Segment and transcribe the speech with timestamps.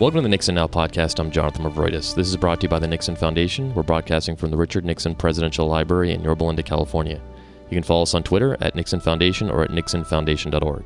[0.00, 1.20] Welcome to the Nixon Now podcast.
[1.20, 2.14] I'm Jonathan Movroydis.
[2.14, 3.74] This is brought to you by the Nixon Foundation.
[3.74, 7.20] We're broadcasting from the Richard Nixon Presidential Library in Yorba Linda, California.
[7.68, 10.84] You can follow us on Twitter at Nixon Foundation or at nixonfoundation.org.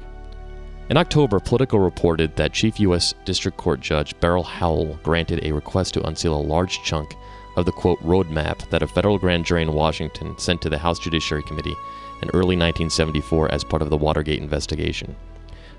[0.90, 3.14] In October, Politico reported that Chief U.S.
[3.24, 7.14] District Court Judge Beryl Howell granted a request to unseal a large chunk
[7.56, 10.98] of the quote roadmap that a federal grand jury in Washington sent to the House
[10.98, 11.76] Judiciary Committee
[12.20, 15.14] in early 1974 as part of the Watergate investigation.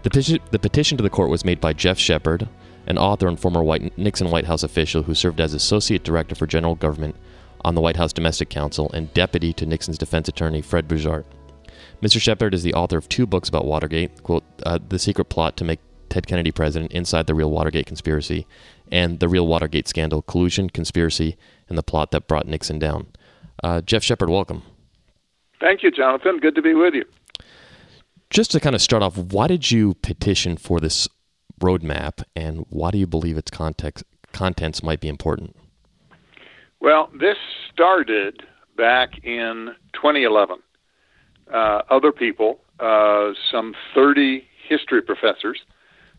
[0.04, 2.48] The petition to the court was made by Geoff Shepard,
[2.88, 6.48] an author and former White, Nixon White House official who served as Associate Director for
[6.48, 7.16] General Government
[7.64, 11.26] on the White House Domestic Council and Deputy to Nixon's defense attorney, Fred Buzhardt.
[12.02, 12.22] Mr.
[12.22, 15.64] Shepard is the author of two books about Watergate, quote, uh, The Secret Plot to
[15.64, 18.46] Make Ted Kennedy President, Inside the Real Watergate Conspiracy,
[18.92, 23.08] and The Real Watergate Scandal, Collusion, Conspiracy, and the Plot That Brought Nixon Down.
[23.64, 24.64] Uh, Geoff Shepard, welcome.
[25.60, 26.38] Thank you, Jonathan.
[26.40, 27.06] Good to be with you.
[28.30, 31.08] Just to kind of start off, why did you petition for this
[31.62, 35.56] roadmap, and why do you believe its context, contents might be important?
[36.80, 37.38] Well, this
[37.72, 38.44] started
[38.78, 40.58] back in 2011.
[41.52, 45.62] Uh, other people, uh, some 30 history professors,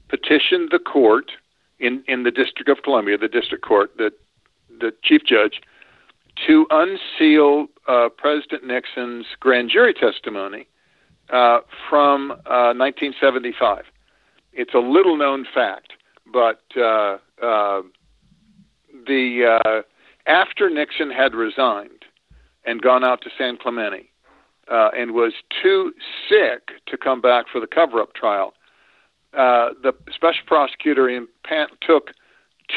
[0.08, 1.32] petitioned the court
[1.78, 4.10] in, in the District of Columbia, the district court, the,
[4.80, 5.60] the chief judge,
[6.46, 10.66] to unseal uh, President Nixon's grand jury testimony
[11.30, 13.84] uh, from 1975.
[14.56, 15.92] It's a little known fact,
[16.32, 17.82] but uh, uh,
[19.06, 19.82] the uh,
[20.26, 22.06] after Nixon had resigned
[22.64, 24.10] and gone out to San Clemente
[24.72, 25.92] uh, and was too
[26.28, 28.54] sick to come back for the cover-up trial,
[29.34, 31.28] uh, the special prosecutor in
[31.86, 32.12] took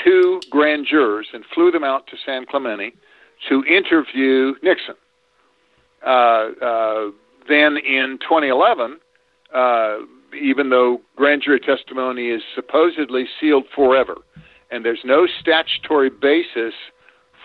[0.03, 2.93] two grand jurors and flew them out to San Clemente
[3.47, 4.95] to interview Nixon.
[6.05, 7.11] Uh, uh,
[7.47, 8.99] then in 2011,
[9.53, 9.97] uh,
[10.33, 14.17] even though grand jury testimony is supposedly sealed forever,
[14.71, 16.73] and there's no statutory basis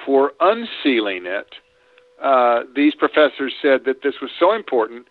[0.05, 1.55] for unsealing it,
[2.23, 5.07] uh, these professors said that this was so important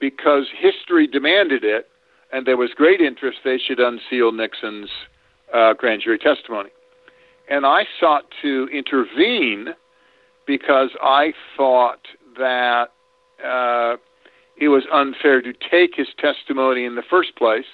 [0.00, 1.88] because history demanded it,
[2.32, 4.90] and there was great interest they should unseal Nixon's
[5.52, 6.70] uh, grand jury testimony.
[7.50, 9.68] And I sought to intervene
[10.46, 12.88] because I thought that
[13.44, 13.96] uh,
[14.60, 17.66] it was unfair to take his testimony in the first place,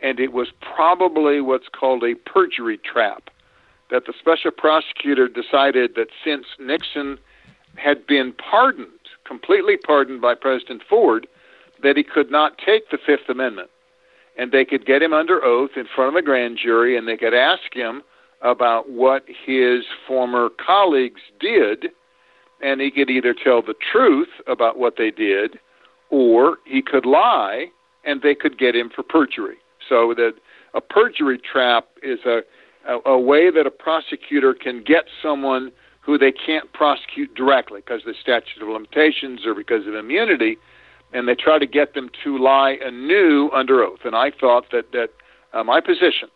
[0.00, 3.30] and it was probably what's called a perjury trap.
[3.90, 7.18] That the special prosecutor decided that since Nixon
[7.76, 8.88] had been pardoned,
[9.26, 11.26] completely pardoned by President Ford,
[11.82, 13.70] that he could not take the Fifth Amendment.
[14.38, 17.16] And they could get him under oath in front of a grand jury and they
[17.16, 18.02] could ask him
[18.42, 21.86] about what his former colleagues did,
[22.60, 25.58] and he could either tell the truth about what they did
[26.10, 27.66] or he could lie
[28.04, 29.56] and they could get him for perjury.
[29.88, 30.34] So that
[30.74, 32.40] a perjury trap is a,
[32.88, 38.00] a, a way that a prosecutor can get someone who they can't prosecute directly because
[38.00, 40.58] of the statute of limitations or because of immunity,
[41.12, 44.00] and they try to get them to lie anew under oath.
[44.04, 45.08] And I thought that that
[45.52, 46.28] uh, my position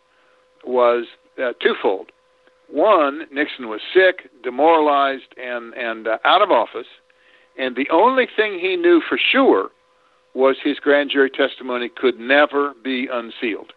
[0.65, 1.05] was
[1.41, 2.11] uh, twofold.
[2.71, 6.87] One, Nixon was sick, demoralized, and and uh, out of office,
[7.59, 9.69] and the only thing he knew for sure
[10.33, 13.73] was his grand jury testimony could never be unsealed.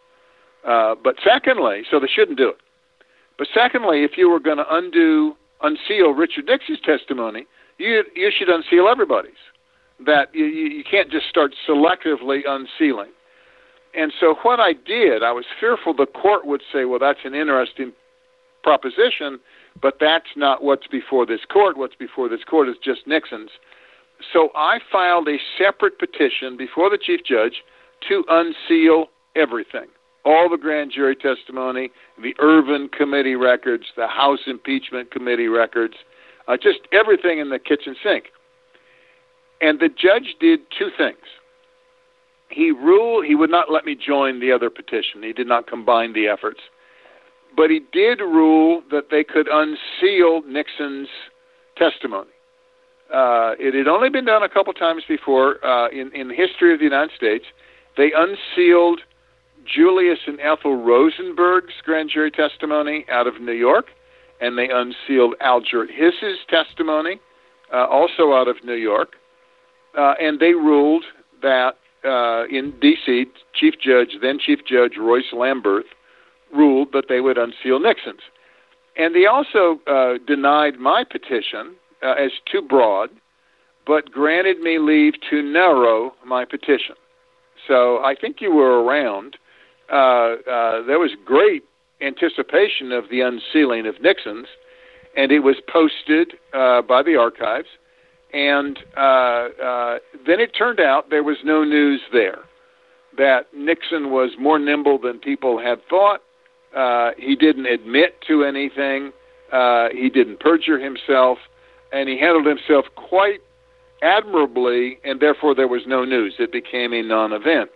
[0.67, 2.59] Uh, but secondly, so they shouldn't do it.
[3.37, 7.47] But secondly, if you were going to undo unseal Richard Nixon's testimony,
[7.79, 9.33] you you should unseal everybody's.
[10.05, 13.11] That you, you can't just start selectively unsealing.
[13.95, 17.35] And so what I did, I was fearful the court would say, well, that's an
[17.35, 17.93] interesting
[18.63, 19.39] proposition,
[19.81, 21.77] but that's not what's before this court.
[21.77, 23.51] What's before this court is just Nixon's.
[24.33, 27.63] So I filed a separate petition before the chief judge
[28.09, 29.07] to unseal
[29.37, 29.87] everything
[30.25, 31.91] all the grand jury testimony,
[32.23, 35.95] the Ervin Committee records, the House Impeachment Committee records,
[36.47, 38.27] uh, just everything in the kitchen sink.
[39.61, 41.19] And the judge did two things.
[42.51, 45.25] He ruled he would not let me join the other petition.
[45.25, 46.61] He did not combine the efforts
[47.57, 51.09] but he did rule that they could unseal Nixon's
[51.77, 52.31] testimony.
[53.13, 56.73] Uh, it had only been done a couple times before uh, in, in the history
[56.73, 57.45] of the United States.
[57.97, 59.01] They unsealed
[59.67, 63.87] Julius and Ethel Rosenberg's grand jury testimony out of New York,
[64.41, 67.21] and they unsealed Alger Hiss's testimony,
[67.73, 69.11] uh, also out of New York,
[69.97, 71.05] uh, and they ruled
[71.43, 75.85] that uh, in D.C., Chief Judge, then Chief Judge Royce Lamberth,
[76.53, 78.21] ruled that they would unseal Nixon's.
[78.97, 83.11] And they also uh, denied my petition uh, as too broad,
[83.87, 86.97] but granted me leave to narrow my petition.
[87.67, 89.37] So I think you were around.
[89.93, 91.65] Uh, uh, there was great
[92.01, 94.49] anticipation of the unsealing of Nixon's,
[95.17, 97.69] and it was posted uh, by the archives.
[98.33, 102.39] And uh, uh, then it turned out there was no news there.
[103.19, 106.23] That Nixon was more nimble than people had thought.
[106.75, 109.13] Uh, he didn't admit to anything.
[109.93, 111.37] He didn't perjure himself,
[111.93, 113.41] and he handled himself quite
[114.03, 116.35] admirably, and therefore there was no news.
[116.39, 117.71] It became a non event.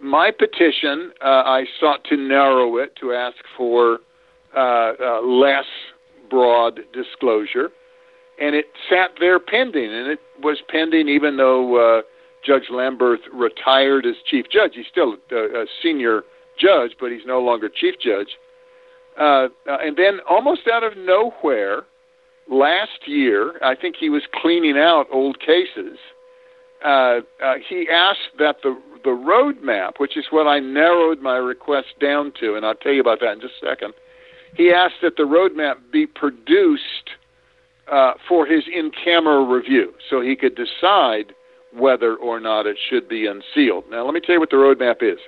[0.00, 4.00] My petition, uh, I sought to narrow it to ask for
[4.54, 5.64] uh, uh, less
[6.28, 7.70] broad disclosure,
[8.40, 12.02] and it sat there pending, and it was pending even though uh,
[12.44, 14.72] Judge Lamberth retired as chief judge.
[14.74, 16.22] He's still a, a senior
[16.58, 18.28] judge, but he's no longer chief judge.
[19.18, 21.84] Uh, uh, and then, almost out of nowhere,
[22.50, 25.98] last year, I think he was cleaning out old cases.
[26.84, 31.88] Uh, uh, he asked that the the roadmap, which is what I narrowed my request
[32.00, 33.94] down to, and I'll tell you about that in just a second.
[34.56, 37.10] He asked that the roadmap be produced
[37.90, 41.34] uh, for his in-camera review, so he could decide
[41.72, 43.84] whether or not it should be unsealed.
[43.90, 45.18] Now, let me tell you what the roadmap is.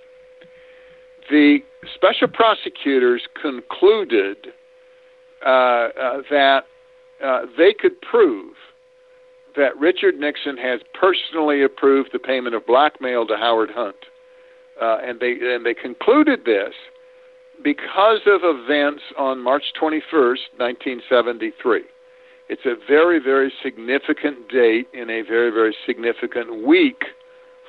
[1.31, 1.59] The
[1.95, 4.49] special prosecutors concluded
[5.45, 6.63] uh, uh, that
[7.25, 8.55] uh, they could prove
[9.57, 13.97] that Richard Nixon has personally approved the payment of blackmail to Howard Hunt,
[14.81, 16.75] uh, and they and they concluded this
[17.63, 21.83] because of events on March 21st, 1973.
[22.49, 27.03] It's a very very significant date in a very very significant week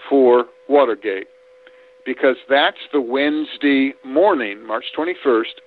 [0.07, 1.28] for Watergate
[2.06, 5.62] because that's the Wednesday morning, March 21st,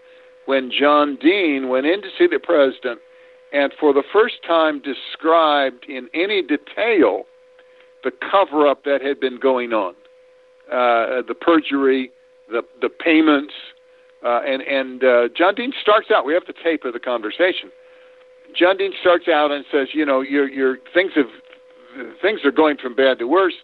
[0.46, 3.00] when John Dean went in to see the president
[3.52, 7.24] and for the first time described in any detail
[8.04, 9.94] the cover up that had been going on
[10.70, 12.10] uh, the perjury,
[12.50, 13.54] the, the payments.
[14.24, 16.24] Uh, and and uh, John Dean starts out.
[16.24, 17.70] We have the tape of the conversation.
[18.56, 21.26] John Dean starts out and says, you know, your your things have
[22.20, 23.54] things are going from bad to worse.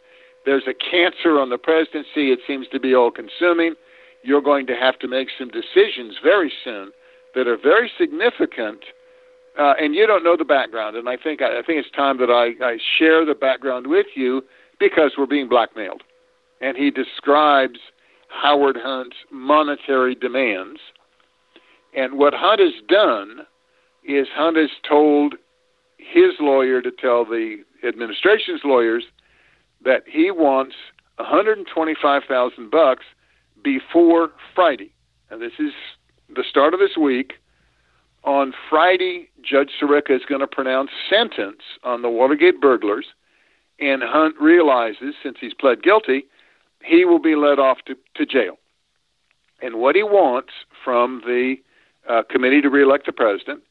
[0.45, 2.33] There's a cancer on the presidency.
[2.33, 3.75] It seems to be all consuming.
[4.23, 6.91] You're going to have to make some decisions very soon
[7.35, 8.85] that are very significant
[9.59, 10.97] uh, and you don't know the background.
[10.97, 14.43] And I think I think it's time that I, I share the background with you
[14.79, 16.03] because we're being blackmailed.
[16.61, 17.79] And he describes
[18.29, 20.81] Howard Hunt's monetary demands.
[21.97, 23.41] And what Hunt has done
[24.05, 25.35] is Hunt has told
[25.99, 29.05] his lawyer to tell the administration's lawyers
[29.85, 30.75] that he wants
[31.17, 33.05] 125,000 bucks
[33.63, 34.93] before Friday.
[35.31, 35.73] And this is
[36.35, 37.35] the start of this week
[38.29, 43.07] on Friday, Judge Sirica is going to pronounce sentence on the Watergate burglars,
[43.81, 46.27] and Hunt realizes, since he's pled guilty,
[46.85, 48.59] he will be led off to, to jail.
[49.63, 50.53] And what he wants
[50.85, 51.57] from the
[52.07, 53.63] uh, committee to reelect the president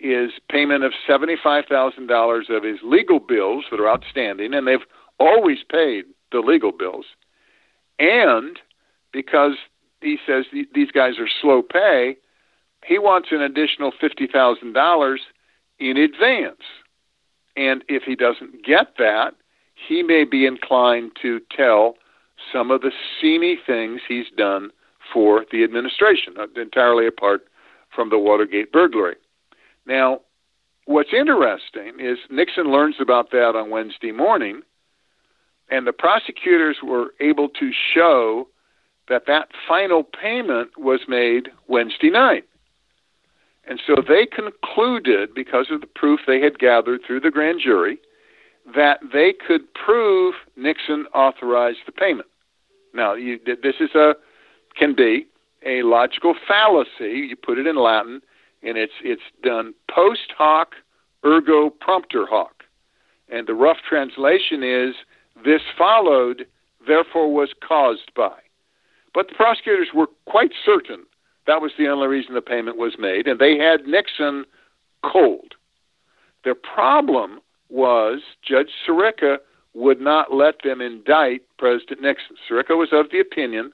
[0.00, 4.78] is payment of $75,000 of his legal bills that are outstanding, and they've
[5.20, 7.06] always paid the legal bills.
[8.00, 8.58] And
[9.12, 9.52] because
[10.00, 12.16] he says these guys are slow pay,
[12.86, 15.16] he wants an additional $50,000
[15.78, 16.62] in advance.
[17.56, 19.34] And if he doesn't get that,
[19.74, 21.94] he may be inclined to tell
[22.52, 24.70] some of the seamy things he's done
[25.12, 27.46] for the administration, entirely apart
[27.94, 29.16] from the Watergate burglary.
[29.86, 30.20] Now,
[30.86, 34.62] what's interesting is Nixon learns about that on Wednesday morning,
[35.70, 38.48] and the prosecutors were able to show
[39.08, 42.44] that that final payment was made Wednesday night.
[43.66, 47.98] And so they concluded, because of the proof they had gathered through the grand jury,
[48.74, 52.28] that they could prove Nixon authorized the payment.
[52.92, 54.14] Now, you, this is a
[54.76, 55.26] can be
[55.64, 57.26] a logical fallacy.
[57.28, 58.20] You put it in Latin,
[58.62, 60.74] and it's it's done post hoc
[61.24, 62.64] ergo propter hoc,
[63.28, 64.94] and the rough translation is
[65.44, 66.46] this followed,
[66.86, 68.36] therefore was caused by.
[69.14, 71.04] But the prosecutors were quite certain
[71.46, 74.44] that was the only reason the payment was made, and they had Nixon
[75.02, 75.54] cold.
[76.44, 79.38] Their problem was Judge Sirica
[79.74, 82.36] would not let them indict President Nixon.
[82.48, 83.72] Sirica was of the opinion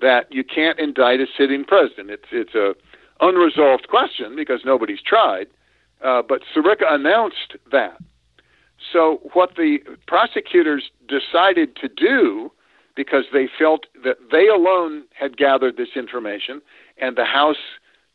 [0.00, 2.10] that you can't indict a sitting president.
[2.10, 2.74] It's it's a
[3.20, 5.46] unresolved question because nobody's tried,
[6.04, 7.96] uh, but Sirica announced that.
[8.92, 12.52] So what the prosecutors decided to do,
[12.94, 16.60] because they felt that they alone had gathered this information
[16.98, 17.56] and the House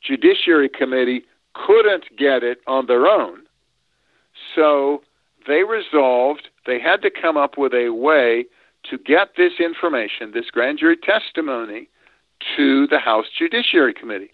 [0.01, 1.23] Judiciary Committee
[1.53, 3.41] couldn't get it on their own.
[4.55, 5.03] So
[5.47, 8.45] they resolved they had to come up with a way
[8.89, 11.87] to get this information, this grand jury testimony,
[12.55, 14.31] to the House Judiciary Committee.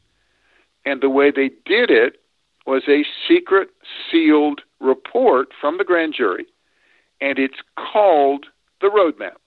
[0.86, 2.18] And the way they did it
[2.66, 3.70] was a secret
[4.10, 6.46] sealed report from the grand jury,
[7.20, 8.46] and it's called
[8.82, 9.38] the Roadmap.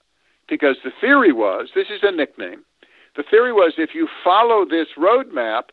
[0.49, 2.65] Because the theory was this is a nickname.
[3.17, 5.65] The theory was if you follow this roadmap,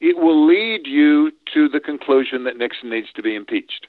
[0.00, 3.86] it will lead you to the conclusion that Nixon needs to be impeached.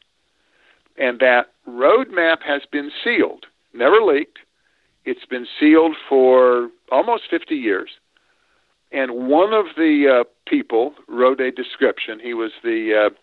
[0.98, 4.40] And that roadmap has been sealed, never leaked.
[5.04, 7.90] It's been sealed for almost 50 years.
[8.92, 12.20] And one of the uh, people wrote a description.
[12.20, 13.16] He was the uh,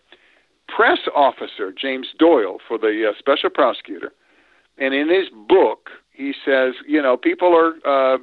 [0.73, 4.13] press officer, James Doyle, for the uh, special prosecutor.
[4.77, 8.17] And in his book, he says, you know, people are uh,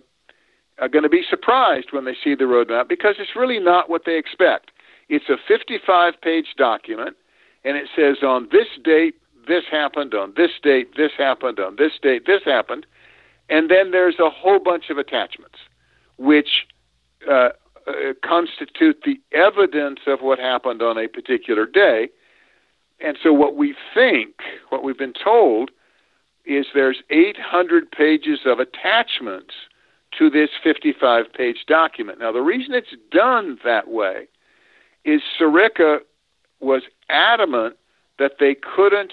[0.80, 4.02] are going to be surprised when they see the roadmap because it's really not what
[4.06, 4.70] they expect.
[5.08, 7.16] It's a 55 page document,
[7.64, 11.92] and it says on this date, this happened, on this date, this happened, on this
[12.02, 12.86] date, this happened.
[13.48, 15.58] And then there's a whole bunch of attachments,
[16.18, 16.66] which
[17.28, 17.50] uh,
[17.86, 22.08] uh, constitute the evidence of what happened on a particular day.
[23.00, 24.36] And so, what we think,
[24.68, 25.70] what we've been told,
[26.44, 29.54] is there's 800 pages of attachments
[30.18, 32.18] to this 55 page document.
[32.18, 34.26] Now, the reason it's done that way
[35.04, 35.98] is Sirica
[36.60, 37.76] was adamant
[38.18, 39.12] that they couldn't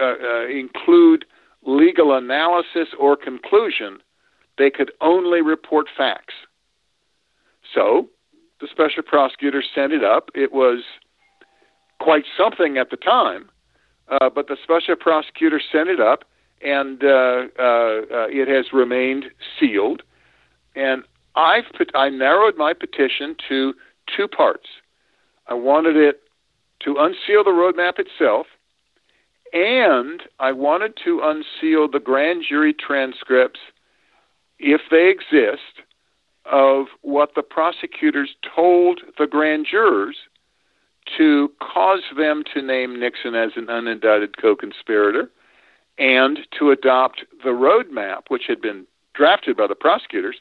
[0.00, 1.24] uh, uh, include
[1.64, 3.98] legal analysis or conclusion,
[4.58, 6.34] they could only report facts.
[7.74, 8.08] So
[8.60, 10.30] the special prosecutor sent it up.
[10.34, 10.82] It was
[12.00, 13.50] quite something at the time,
[14.08, 16.24] uh, but the special prosecutor sent it up,
[16.62, 19.26] and uh, uh, uh it has remained
[19.58, 20.02] sealed.
[20.74, 23.74] And I've put, I narrowed my petition to
[24.14, 24.66] two parts.
[25.46, 26.22] I wanted it
[26.80, 28.46] to unseal the roadmap itself,
[29.52, 33.60] and I wanted to unseal the grand jury transcripts,
[34.58, 35.84] if they exist,
[36.44, 40.16] of what the prosecutors told the grand jurors
[41.16, 45.30] to cause them to name Nixon as an unindicted co conspirator
[45.98, 50.36] and to adopt the roadmap, which had been drafted by the prosecutors,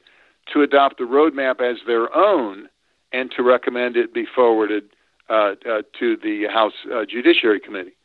[0.51, 2.67] to adopt the roadmap as their own
[3.11, 4.83] and to recommend it be forwarded
[5.29, 7.95] uh, uh, to the House uh, Judiciary Committee.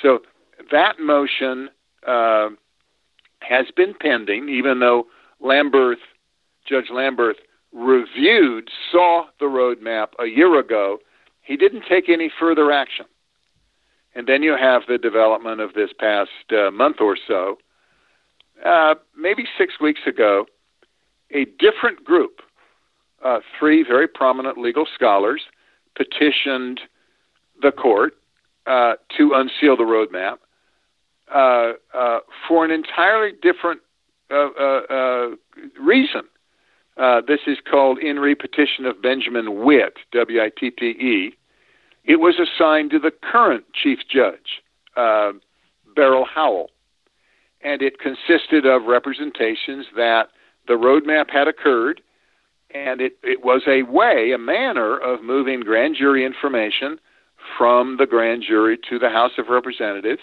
[0.00, 0.20] So
[0.70, 1.70] that motion
[2.06, 2.50] uh,
[3.40, 5.06] has been pending, even though
[5.42, 6.02] Lamberth,
[6.68, 7.36] Judge Lamberth,
[7.72, 10.98] reviewed, saw the roadmap a year ago.
[11.42, 13.06] He didn't take any further action.
[14.14, 17.58] And then you have the development of this past uh, month or so.
[18.64, 20.46] Uh, maybe six weeks ago,
[21.30, 22.40] a different group,
[23.24, 25.42] uh, three very prominent legal scholars,
[25.96, 26.80] petitioned
[27.60, 28.14] the court
[28.66, 30.38] uh, to unseal the roadmap
[31.34, 33.80] uh, uh, for an entirely different
[35.80, 36.22] reason.
[37.26, 41.37] this is called In Re Petition of Benjamin Witt, W I T T E.
[42.08, 44.62] It was assigned to the current Chief Judge,
[44.96, 46.70] Beryl Howell,
[47.60, 50.30] and it consisted of representations that
[50.66, 52.00] the roadmap had occurred,
[52.72, 56.98] and it, it was a way, a manner of moving grand jury information
[57.58, 60.22] from the grand jury to the House of Representatives.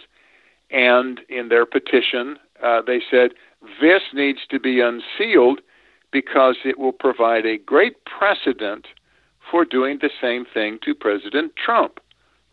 [0.71, 3.31] And in their petition, uh, they said
[3.79, 5.61] this needs to be unsealed
[6.11, 8.87] because it will provide a great precedent
[9.49, 11.99] for doing the same thing to President Trump.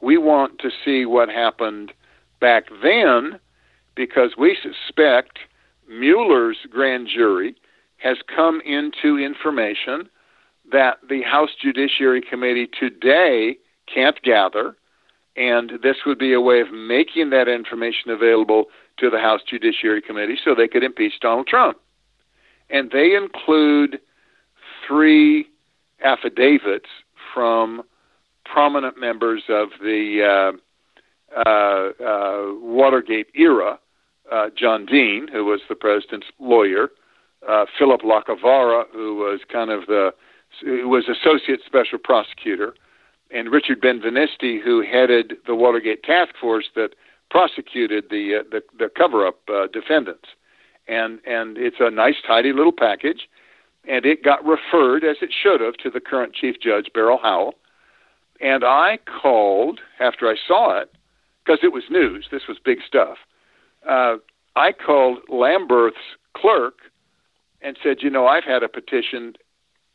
[0.00, 1.92] We want to see what happened
[2.40, 3.38] back then
[3.94, 5.38] because we suspect
[5.88, 7.54] Mueller's grand jury
[7.98, 10.08] has come into information
[10.70, 13.56] that the House Judiciary Committee today
[13.92, 14.76] can't gather
[15.36, 18.66] and this would be a way of making that information available
[18.98, 21.78] to the House Judiciary Committee so they could impeach Donald Trump.
[22.68, 23.98] And they include
[24.86, 25.46] three
[26.04, 26.88] affidavits
[27.32, 27.82] from
[28.44, 30.52] prominent members of the
[31.34, 33.78] uh, uh, uh, Watergate era
[34.30, 36.90] uh, John Dean, who was the president's lawyer,
[37.48, 40.12] uh, Philip Lacovara, who was kind of the
[40.62, 42.74] who was associate special prosecutor,
[43.30, 46.90] and Richard Ben-Veniste, who headed the Watergate task force that
[47.30, 50.28] prosecuted the uh, the, the cover-up uh, defendants.
[50.88, 53.28] And and it's a nice, tidy little package,
[53.86, 57.54] and it got referred as it should have to the current Chief Judge Beryl Howell.
[58.40, 60.92] And I called after I saw it
[61.44, 62.26] because it was news.
[62.30, 63.18] This was big stuff.
[63.88, 64.16] Uh,
[64.54, 65.96] I called Lamberth's
[66.36, 66.74] clerk
[67.60, 69.34] and said, you know, I've had a petition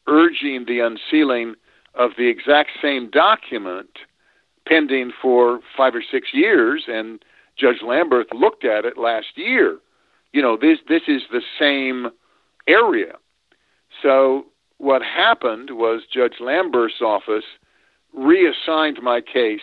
[0.08, 1.56] urging the unsealing
[1.96, 3.90] of the exact same document
[4.68, 7.24] pending for five or six years, and
[7.58, 9.80] Judge Lamberth looked at it last year.
[10.34, 12.10] You know, this this is the same
[12.68, 13.14] area.
[14.02, 14.46] So
[14.78, 17.46] what happened was Judge Lamberth's office
[18.14, 19.62] reassigned my case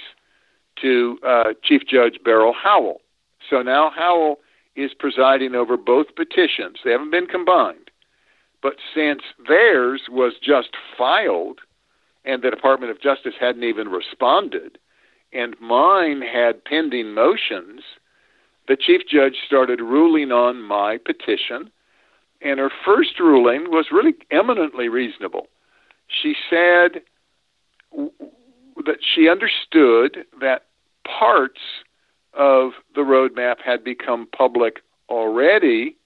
[0.83, 3.01] to uh, Chief Judge Beryl Howell.
[3.49, 4.39] So now Howell
[4.77, 6.79] is presiding over both petitions.
[6.85, 7.91] They haven't been combined.
[8.63, 11.61] But since theirs was just filed
[12.25, 14.79] and the Department of Justice hadn't even responded,
[15.33, 17.83] and mine had pending motions,
[18.67, 21.71] the Chief Judge started ruling on my petition.
[22.45, 25.49] And her first ruling was really eminently reasonable.
[26.07, 27.01] She said
[27.93, 30.67] that she understood that
[31.19, 31.61] parts
[32.35, 35.97] of the roadmap had become public already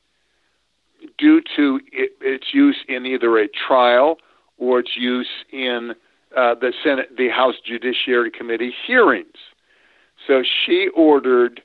[1.16, 4.18] due to it, its use in either a trial
[4.58, 5.92] or its use in
[6.36, 9.36] uh, the Senate, the House Judiciary Committee hearings.
[10.26, 11.62] So she ordered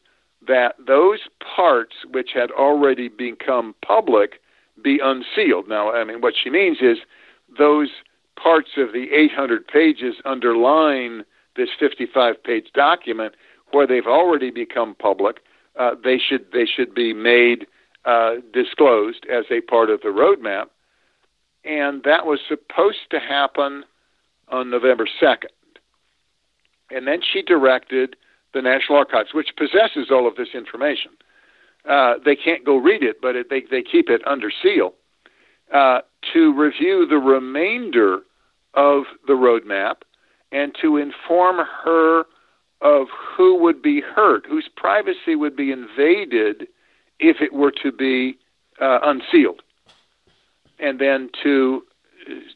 [0.48, 1.20] that those
[1.56, 4.40] parts which had already become public
[4.84, 5.68] be unsealed.
[5.68, 6.98] Now, I mean, what she means is
[7.58, 7.90] those
[8.42, 11.24] parts of the 800 pages underlying
[11.56, 13.36] this 55 page document
[13.72, 15.38] where they've already become public,
[15.80, 17.66] uh, they should they should be made
[18.06, 20.66] uh, disclosed as a part of the roadmap,
[21.64, 23.84] and that was supposed to happen
[24.50, 25.46] on November 2nd.
[26.92, 28.16] And then she directed
[28.54, 31.12] the National Archives, which possesses all of this information.
[31.88, 34.94] Uh, they can't go read it, but it, they they keep it under seal
[35.74, 36.00] uh,
[36.34, 38.20] to review the remainder
[38.74, 39.98] of the roadmap
[40.52, 42.24] and to inform her
[42.82, 46.68] of who would be hurt, whose privacy would be invaded
[47.20, 48.38] if it were to be
[48.82, 49.62] uh, unsealed.
[50.80, 51.84] And then to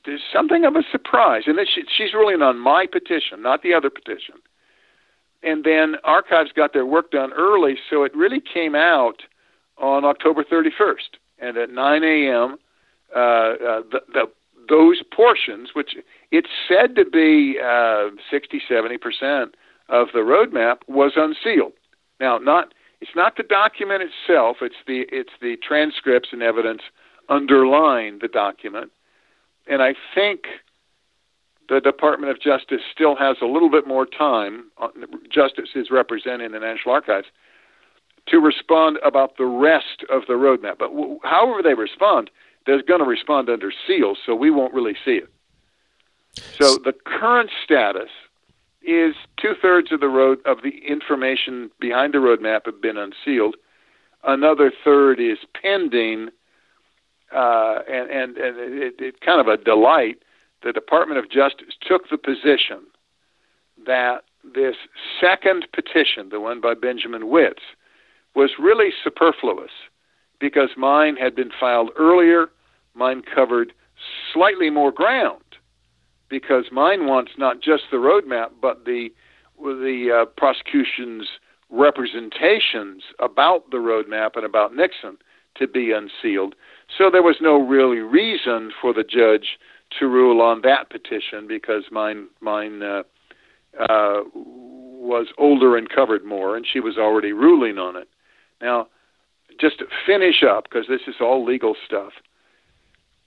[0.05, 3.89] there's something of a surprise, and she, she's ruling on my petition, not the other
[3.89, 4.35] petition.
[5.43, 9.21] And then archives got their work done early, so it really came out
[9.77, 11.17] on October 31st.
[11.39, 12.57] And at 9 a.m.,
[13.15, 14.25] uh, uh, the, the
[14.69, 15.95] those portions, which
[16.31, 19.55] it's said to be uh, 60, 70 percent
[19.89, 21.73] of the roadmap, was unsealed.
[22.19, 26.81] Now, not it's not the document itself; it's the it's the transcripts and evidence
[27.29, 28.91] underlying the document.
[29.67, 30.45] And I think
[31.69, 34.71] the Department of Justice still has a little bit more time.
[34.81, 34.87] Uh,
[35.29, 37.27] Justice is represented in the National Archives
[38.27, 40.77] to respond about the rest of the roadmap.
[40.79, 42.29] But w- however they respond,
[42.65, 45.29] they're going to respond under seal, so we won't really see it.
[46.59, 48.09] So the current status
[48.81, 53.55] is two thirds of the road of the information behind the roadmap have been unsealed.
[54.23, 56.29] Another third is pending,
[57.33, 60.21] uh, and and, and it, it kind of a delight.
[60.63, 62.85] The Department of Justice took the position
[63.85, 64.75] that this
[65.21, 67.75] second petition, the one by Benjamin Wittes,
[68.35, 69.71] was really superfluous
[70.39, 72.49] because mine had been filed earlier
[72.97, 73.73] Mine covered
[74.33, 75.43] slightly more ground
[76.29, 79.09] because mine wants not just the roadmap, but the
[79.59, 81.27] the uh, prosecution's
[81.69, 85.17] representations about the roadmap and about Nixon
[85.55, 86.55] to be unsealed.
[86.95, 89.57] So there was no really reason for the judge
[89.99, 93.03] to rule on that petition because mine mine uh,
[93.79, 98.07] uh, was older and covered more, and she was already ruling on it.
[98.61, 98.87] Now,
[99.59, 102.13] just to finish up, because this is all legal stuff,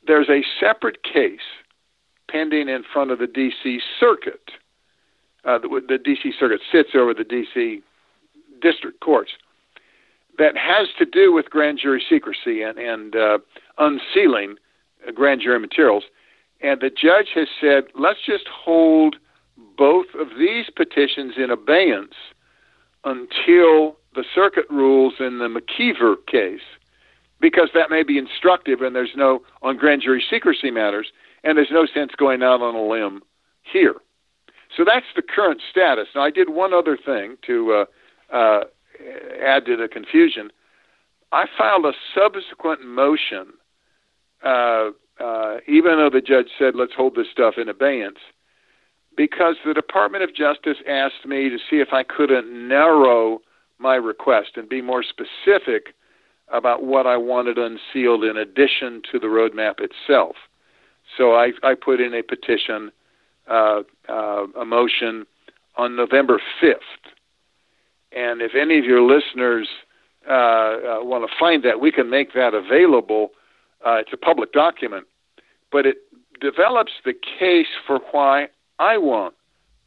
[0.06, 1.40] there's a separate case
[2.28, 3.80] pending in front of the D.C.
[3.98, 4.50] Circuit.
[5.44, 6.32] Uh, the, the D.C.
[6.38, 7.80] Circuit sits over the D.C.
[8.60, 9.32] District Courts
[10.38, 13.38] that has to do with grand jury secrecy and, and uh,
[13.78, 14.56] unsealing
[15.14, 16.04] grand jury materials.
[16.60, 19.16] And the judge has said, let's just hold
[19.76, 22.14] both of these petitions in abeyance
[23.04, 26.60] until the circuit rules in the McKeever case
[27.40, 31.08] because that may be instructive and there's no on grand jury secrecy matters
[31.42, 33.22] and there's no sense going out on a limb
[33.62, 33.94] here.
[34.76, 36.08] So that's the current status.
[36.14, 37.86] Now I did one other thing to
[38.32, 38.60] uh, uh,
[39.42, 40.50] add to the confusion.
[41.32, 43.54] I filed a subsequent motion,
[44.42, 44.90] uh,
[45.22, 48.18] uh, even though the judge said let's hold this stuff in abeyance,
[49.16, 53.40] because the Department of Justice asked me to see if I couldn't narrow
[53.78, 55.94] my request and be more specific
[56.52, 60.36] about what I wanted unsealed in addition to the roadmap itself.
[61.16, 62.90] So I, I put in a petition,
[63.48, 65.26] uh, uh, a motion
[65.76, 66.74] on November 5th.
[68.12, 69.68] And if any of your listeners
[70.28, 73.30] uh, uh want to find that, we can make that available.
[73.84, 75.06] Uh, it's a public document,
[75.72, 75.98] but it
[76.40, 79.34] develops the case for why I want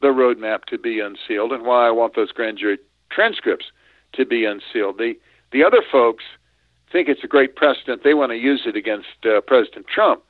[0.00, 2.78] the roadmap to be unsealed and why I want those grand jury
[3.10, 3.66] transcripts
[4.14, 4.98] to be unsealed.
[4.98, 5.14] The
[5.52, 6.24] the other folks
[6.94, 8.02] think it's a great precedent.
[8.04, 10.22] They want to use it against uh, President Trump.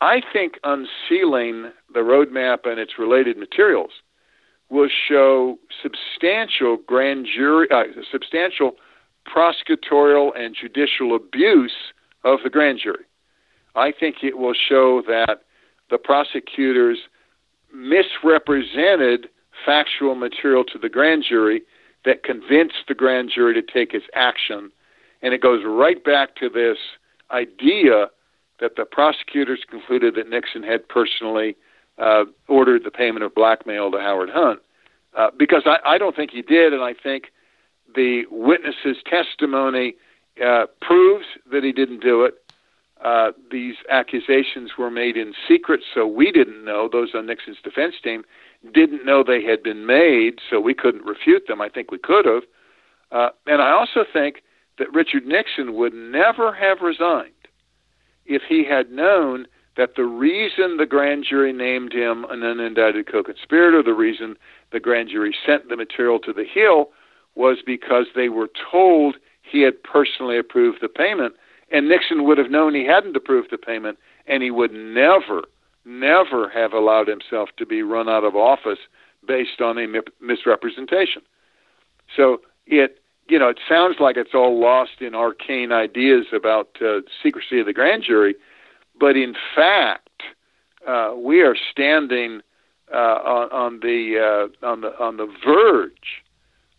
[0.00, 3.90] I think unsealing the roadmap and its related materials
[4.70, 8.76] will show substantial grand jury, uh, substantial
[9.26, 11.92] prosecutorial and judicial abuse
[12.24, 13.04] of the grand jury.
[13.74, 15.42] I think it will show that
[15.90, 16.98] the prosecutors
[17.72, 19.28] misrepresented
[19.64, 21.62] factual material to the grand jury
[22.04, 24.70] that convinced the grand jury to take its action.
[25.22, 26.78] And it goes right back to this
[27.30, 28.06] idea
[28.60, 31.56] that the prosecutors concluded that Nixon had personally
[31.98, 34.60] uh, ordered the payment of blackmail to Howard Hunt.
[35.16, 37.32] Uh, because I, I don't think he did, and I think
[37.94, 39.96] the witness's testimony
[40.44, 42.34] uh, proves that he didn't do it.
[43.02, 46.88] Uh, these accusations were made in secret, so we didn't know.
[46.90, 48.24] Those on Nixon's defense team
[48.74, 51.60] didn't know they had been made, so we couldn't refute them.
[51.62, 52.42] I think we could have.
[53.10, 54.42] Uh, and I also think
[54.78, 57.32] that Richard Nixon would never have resigned
[58.26, 63.82] if he had known that the reason the grand jury named him an unindicted co-conspirator,
[63.82, 64.36] the reason
[64.72, 66.90] the grand jury sent the material to the Hill,
[67.34, 71.34] was because they were told he had personally approved the payment,
[71.70, 75.44] and Nixon would have known he hadn't approved the payment, and he would never,
[75.84, 78.78] never have allowed himself to be run out of office
[79.26, 79.86] based on a
[80.20, 81.22] misrepresentation.
[82.16, 87.00] So it you know, it sounds like it's all lost in arcane ideas about uh,
[87.22, 88.34] secrecy of the grand jury,
[88.98, 90.08] but in fact,
[90.86, 92.40] uh, we are standing
[92.92, 96.24] uh, on, on the uh, on the on the verge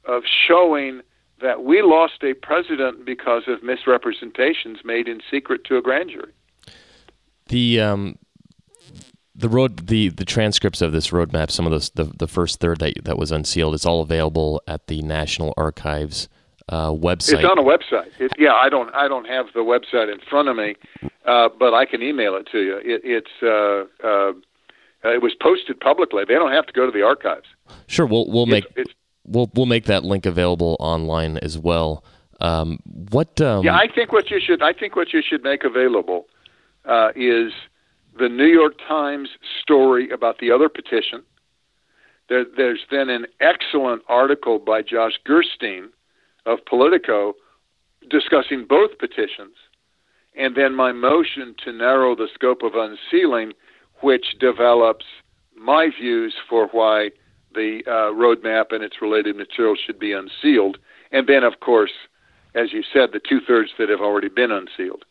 [0.06, 1.02] of showing
[1.42, 6.32] that we lost a president because of misrepresentations made in secret to a grand jury.
[7.48, 8.18] The um,
[9.36, 12.80] the road the the transcripts of this roadmap, some of those the the first third
[12.80, 16.30] that that was unsealed, it's all available at the National Archives
[16.70, 17.40] uh, website.
[17.40, 18.12] It's on a website.
[18.20, 20.76] It, yeah, I don't I don't have the website in front of me,
[21.26, 22.78] uh, but I can email it to you.
[22.78, 24.34] It, it's uh, uh,
[25.04, 26.24] it was posted publicly.
[26.28, 27.48] They don't have to go to the archives.
[27.88, 28.94] Sure, we'll we'll make it's, it's,
[29.26, 32.04] we'll we'll make that link available online as well.
[32.40, 32.80] Um,
[33.12, 33.40] what?
[33.40, 36.28] Um, yeah, I think what you should I think what you should make available
[36.86, 37.52] uh, is
[38.18, 39.30] the New York Times
[39.62, 41.24] story about the other petition.
[42.30, 45.90] There, there's then an excellent article by Josh Gerstein
[46.46, 47.34] of Politico
[48.10, 49.56] discussing both petitions,
[50.36, 53.54] and then my motion to narrow the scope of unsealing,
[54.02, 55.06] which develops
[55.56, 57.12] my views for why
[57.54, 60.78] the uh, roadmap and its related materials should be unsealed,
[61.12, 61.92] and then, of course,
[62.56, 65.06] as you said, the two thirds that have already been unsealed.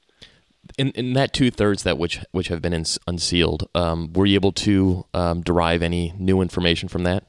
[0.79, 4.35] In, in that two thirds that which which have been in, unsealed, um, were you
[4.35, 7.24] able to um, derive any new information from that?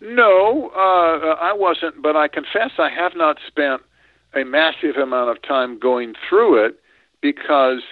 [0.00, 3.82] No, uh, I wasn't, but I confess I have not spent
[4.34, 6.80] a massive amount of time going through it
[7.20, 7.82] because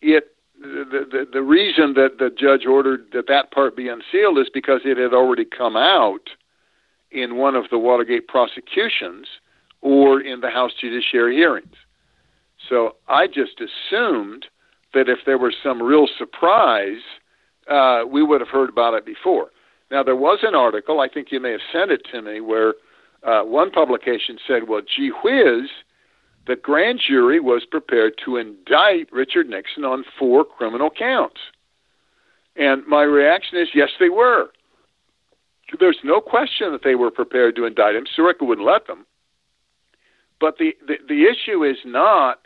[0.00, 4.48] it the, the the reason that the judge ordered that that part be unsealed is
[4.52, 6.30] because it had already come out
[7.10, 9.26] in one of the Watergate prosecutions
[9.80, 11.74] or in the House Judiciary hearings.
[12.68, 14.46] So I just assumed
[14.94, 17.00] that if there was some real surprise,
[17.70, 19.48] uh, we would have heard about it before.
[19.90, 22.74] Now, there was an article, I think you may have sent it to me, where
[23.22, 25.70] uh, one publication said, well, gee whiz,
[26.48, 31.40] the grand jury was prepared to indict Richard Nixon on four criminal counts.
[32.56, 34.48] And my reaction is, yes, they were.
[35.78, 38.06] There's no question that they were prepared to indict him.
[38.06, 39.06] Sirica wouldn't let them.
[40.40, 42.40] But the, the, the issue is not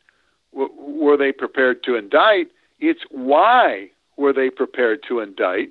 [0.53, 2.49] w- were they prepared to indict,
[2.81, 5.71] it's why were they prepared to indict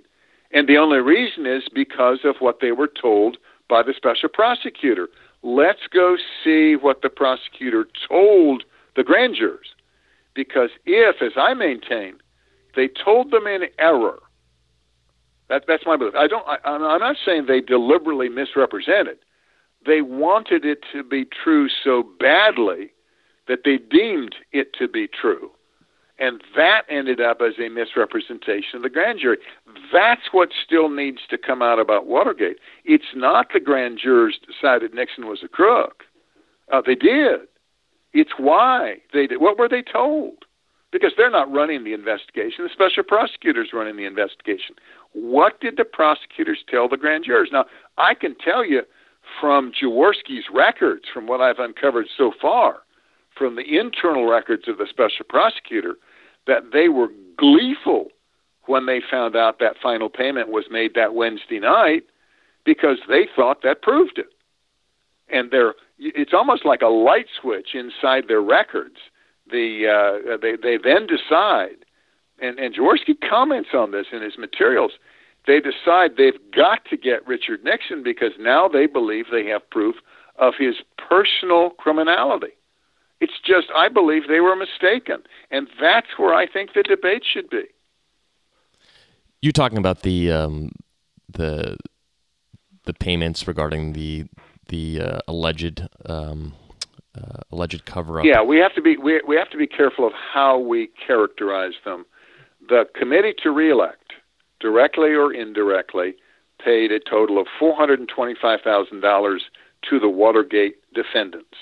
[0.53, 3.37] and the only reason is because of what they were told
[3.69, 5.07] by the special prosecutor.
[5.43, 8.63] Let's go see what the prosecutor told
[8.95, 9.73] the grand jurors.
[10.33, 12.15] Because if, as I maintain,
[12.75, 14.19] they told them in error,
[15.49, 16.15] that, that's my belief.
[16.15, 16.47] I don't.
[16.47, 19.17] I, I'm not saying they deliberately misrepresented.
[19.85, 22.91] They wanted it to be true so badly
[23.47, 25.51] that they deemed it to be true.
[26.21, 29.39] And that ended up as a misrepresentation of the grand jury.
[29.91, 32.57] That's what still needs to come out about Watergate.
[32.85, 36.03] It's not the grand jurors decided Nixon was a crook.
[36.71, 37.41] Uh, they did.
[38.13, 39.41] It's why they did.
[39.41, 40.45] What were they told?
[40.91, 42.65] Because they're not running the investigation.
[42.65, 44.75] The special prosecutor's running the investigation.
[45.13, 47.49] What did the prosecutors tell the grand jurors?
[47.51, 47.65] Now,
[47.97, 48.83] I can tell you
[49.39, 52.83] from Jaworski's records, from what I've uncovered so far,
[53.35, 55.95] from the internal records of the special prosecutor,
[56.47, 58.07] that they were gleeful
[58.65, 62.03] when they found out that final payment was made that Wednesday night
[62.63, 64.29] because they thought that proved it.
[65.29, 68.97] And they're, it's almost like a light switch inside their records.
[69.49, 71.85] The, uh, they, they then decide
[72.41, 74.93] and, and Jaworski comments on this in his materials.
[75.47, 79.95] They decide they've got to get Richard Nixon because now they believe they have proof
[80.37, 82.53] of his personal criminality.
[83.21, 85.23] It's just, I believe they were mistaken.
[85.51, 87.63] And that's where I think the debate should be.
[89.41, 90.71] You're talking about the um,
[91.31, 91.77] the
[92.83, 94.25] the payments regarding the
[94.67, 96.53] the uh, alleged um,
[97.15, 98.25] uh, alleged cover up?
[98.25, 101.73] Yeah, we have to be we we have to be careful of how we characterize
[101.85, 102.05] them.
[102.69, 104.13] The committee to reelect,
[104.59, 106.15] directly or indirectly,
[106.63, 109.43] paid a total of four hundred and twenty five thousand dollars
[109.89, 111.57] to the Watergate defendants.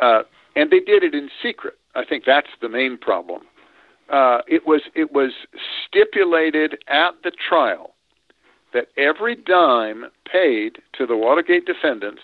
[0.00, 0.22] Uh,
[0.58, 1.74] and they did it in secret.
[1.94, 3.42] I think that's the main problem.
[4.10, 5.32] Uh, it was it was
[5.86, 7.94] stipulated at the trial
[8.72, 12.22] that every dime paid to the Watergate defendants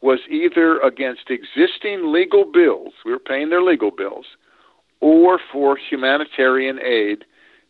[0.00, 4.26] was either against existing legal bills, we were paying their legal bills,
[5.00, 7.24] or for humanitarian aid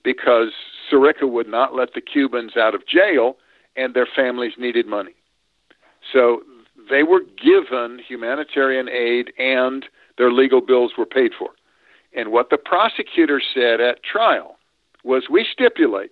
[0.04, 0.52] because
[0.90, 3.36] Sirica would not let the Cubans out of jail
[3.76, 5.14] and their families needed money.
[6.12, 6.42] So
[6.90, 9.84] they were given humanitarian aid and
[10.18, 11.50] their legal bills were paid for.
[12.14, 14.56] And what the prosecutor said at trial
[15.04, 16.10] was we stipulate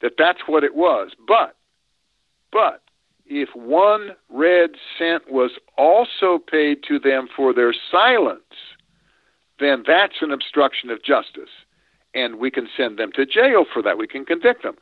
[0.00, 1.12] that that's what it was.
[1.26, 1.56] But,
[2.52, 2.82] but,
[3.26, 8.40] if one red cent was also paid to them for their silence,
[9.60, 11.50] then that's an obstruction of justice.
[12.14, 13.98] And we can send them to jail for that.
[13.98, 14.76] We can convict them.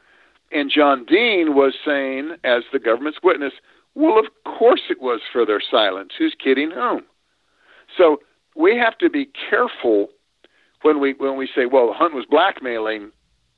[0.53, 3.55] And John Dean was saying, as the government's witness,
[3.95, 6.13] well, of course it was for their silence.
[6.17, 7.03] Who's kidding whom?
[7.97, 8.21] So
[8.57, 10.09] we have to be careful
[10.83, 13.11] when we when we say, well, Hunt was blackmailing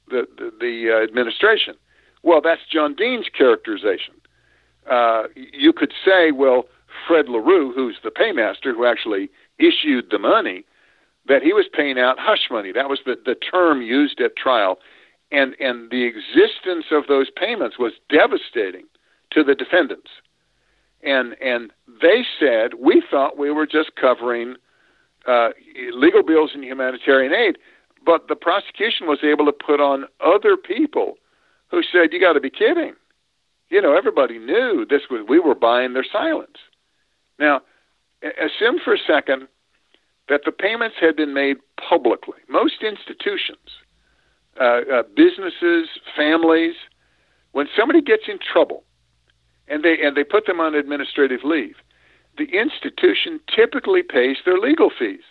[0.09, 1.75] the the, the uh, administration.
[2.23, 4.15] Well, that's John Dean's characterization.
[4.91, 6.65] Uh, you could say, well,
[7.07, 10.65] Fred LaRue, who's the paymaster who actually issued the money,
[11.29, 12.73] that he was paying out hush money.
[12.73, 14.79] That was the, the term used at trial.
[15.31, 18.87] And, and the existence of those payments was devastating
[19.33, 20.11] to the defendants.
[21.03, 24.57] And, and they said, we thought we were just covering
[25.27, 25.51] uh,
[25.93, 27.59] legal bills and humanitarian aid.
[28.05, 31.15] But the prosecution was able to put on other people
[31.71, 32.95] who said, "You got to be kidding."
[33.71, 36.57] You know, everybody knew this was we were buying their silence.
[37.39, 37.61] Now,
[38.23, 39.49] assume for a second
[40.29, 41.57] that the payments had been made
[41.89, 42.39] publicly.
[42.49, 43.59] Most institutions,
[44.61, 46.75] uh, uh, businesses, families,
[47.53, 48.85] when somebody gets in trouble,
[49.69, 51.77] and they and they put them on administrative leave,
[52.39, 55.23] the institution typically pays their legal fees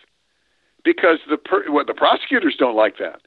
[0.84, 3.22] because the per- well, the prosecutors don't like that.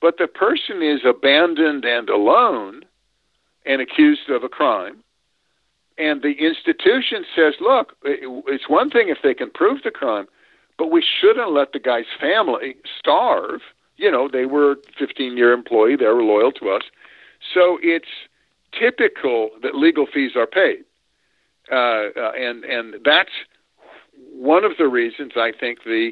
[0.00, 2.82] But the person is abandoned and alone
[3.64, 5.02] and accused of a crime.
[5.96, 10.26] And the institution says, look, it's one thing if they can prove the crime,
[10.76, 13.60] but we shouldn't let the guy's family starve.
[13.96, 16.82] You know, they were a 15 year employee, they were loyal to us.
[17.52, 18.08] So it's
[18.78, 20.84] typical that legal fees are paid.
[21.70, 23.30] Uh, uh, and and that's
[24.32, 26.10] one of the reasons I think the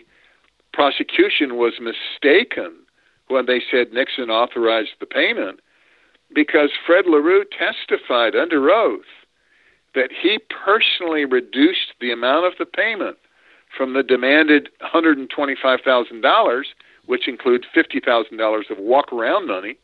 [0.73, 2.73] prosecution was mistaken
[3.29, 5.61] when they said Nixon authorized the payment,
[6.35, 9.05] because Fred LaRue testified under oath
[9.95, 13.19] that he personally reduced the amount of the payment
[13.77, 16.63] from the demanded $125,000,
[17.07, 19.77] which includes $50,000 of walk around money.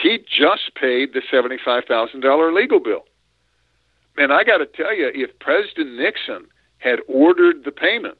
[0.00, 3.04] He just paid the $75,000 legal bill.
[4.16, 6.46] And I got to tell you, if President Nixon
[6.78, 8.18] had ordered the payment,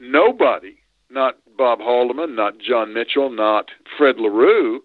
[0.00, 0.76] nobody,
[1.10, 4.82] not Bob Haldeman, not John Mitchell, not Fred LaRue,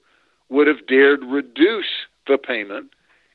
[0.50, 2.92] would have dared reduce the payment.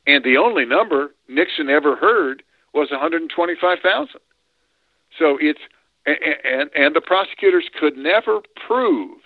[0.07, 2.43] And the only number Nixon ever heard
[2.75, 4.21] was 125,000.
[5.19, 5.61] So it's
[6.07, 9.19] and and the prosecutors could never prove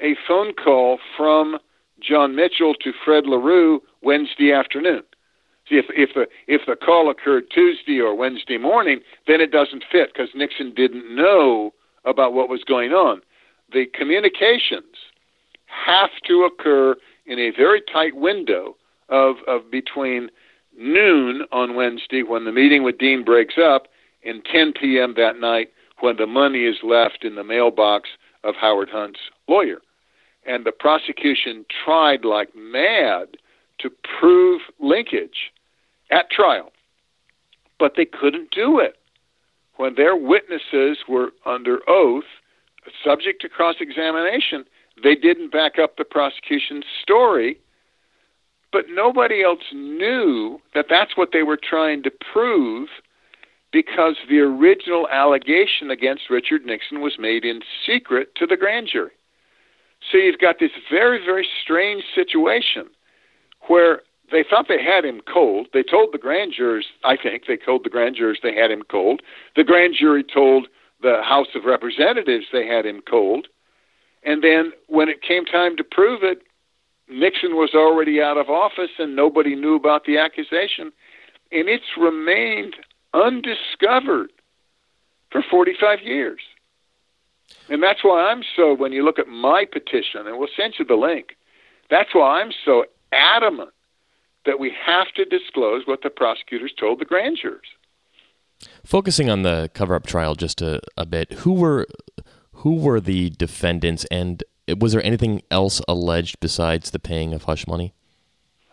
[0.00, 1.58] a phone call from
[2.00, 5.02] John Mitchell to Fred LaRue Wednesday afternoon.
[5.68, 9.84] See, if if the if the call occurred Tuesday or Wednesday morning, then it doesn't
[9.90, 11.72] fit because Nixon didn't know
[12.04, 13.20] about what was going on.
[13.72, 14.94] The communications
[15.66, 16.94] have to occur
[17.26, 18.76] in a very tight window
[19.08, 20.30] of of between
[20.78, 23.88] noon on Wednesday when the meeting with Dean breaks up
[24.24, 25.14] and 10 p.m.
[25.16, 28.10] that night when the money is left in the mailbox
[28.44, 29.78] of Howard Hunt's lawyer.
[30.44, 33.36] And the prosecution tried like mad
[33.78, 35.52] to prove linkage
[36.10, 36.72] at trial,
[37.78, 38.96] but they couldn't do it.
[39.76, 42.24] When their witnesses were under oath,
[43.04, 44.64] subject to cross examination,
[45.02, 47.58] they didn't back up the prosecution's story,
[48.72, 52.88] but nobody else knew that that's what they were trying to prove
[53.72, 59.10] because the original allegation against Richard Nixon was made in secret to the grand jury.
[60.10, 62.86] So you've got this very, very strange situation
[63.68, 65.68] where they thought they had him cold.
[65.72, 68.82] They told the grand jurors, I think, they told the grand jurors they had him
[68.90, 69.22] cold.
[69.54, 70.68] The grand jury told
[71.02, 73.48] the House of Representatives they had him cold.
[74.22, 76.42] And then when it came time to prove it,
[77.08, 80.92] Nixon was already out of office and nobody knew about the accusation.
[81.52, 82.74] And it's remained
[83.14, 84.30] undiscovered
[85.30, 86.40] for 45 years.
[87.68, 90.84] And that's why I'm so, when you look at my petition, and we'll send you
[90.84, 91.36] the link,
[91.88, 93.70] that's why I'm so adamant
[94.46, 97.66] that we have to disclose what the prosecutors told the grand jurors.
[98.84, 101.86] Focusing on the cover-up trial just a, a bit, who were
[102.52, 104.42] who were the defendants, and
[104.78, 107.92] was there anything else alleged besides the paying of hush money?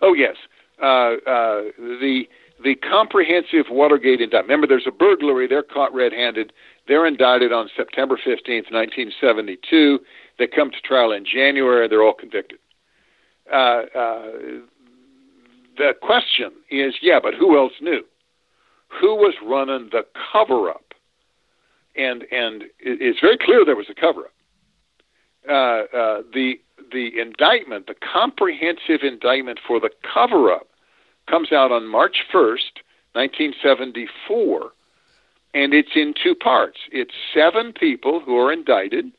[0.02, 0.38] Oh yes,
[0.82, 2.24] uh, uh, the
[2.64, 4.48] the comprehensive Watergate indictment.
[4.48, 5.48] Remember, there's a burglary.
[5.48, 6.54] They're caught red-handed.
[6.88, 10.00] They're indicted on September 15th, 1972.
[10.40, 11.88] They come to trial in January.
[11.88, 12.60] They're all convicted.
[13.52, 14.32] Uh, uh,
[15.78, 18.04] the question is, yeah, but who else knew?
[19.02, 20.94] Who was running the cover up?
[21.96, 24.34] And and it's very clear there was a cover up.
[25.48, 26.60] Uh, uh, the
[26.92, 30.68] the indictment, the comprehensive indictment for the cover up,
[31.30, 32.82] comes out on March 1st,
[33.14, 34.72] 1974,
[35.54, 36.78] and it's in two parts.
[36.92, 39.12] It's seven people who are indicted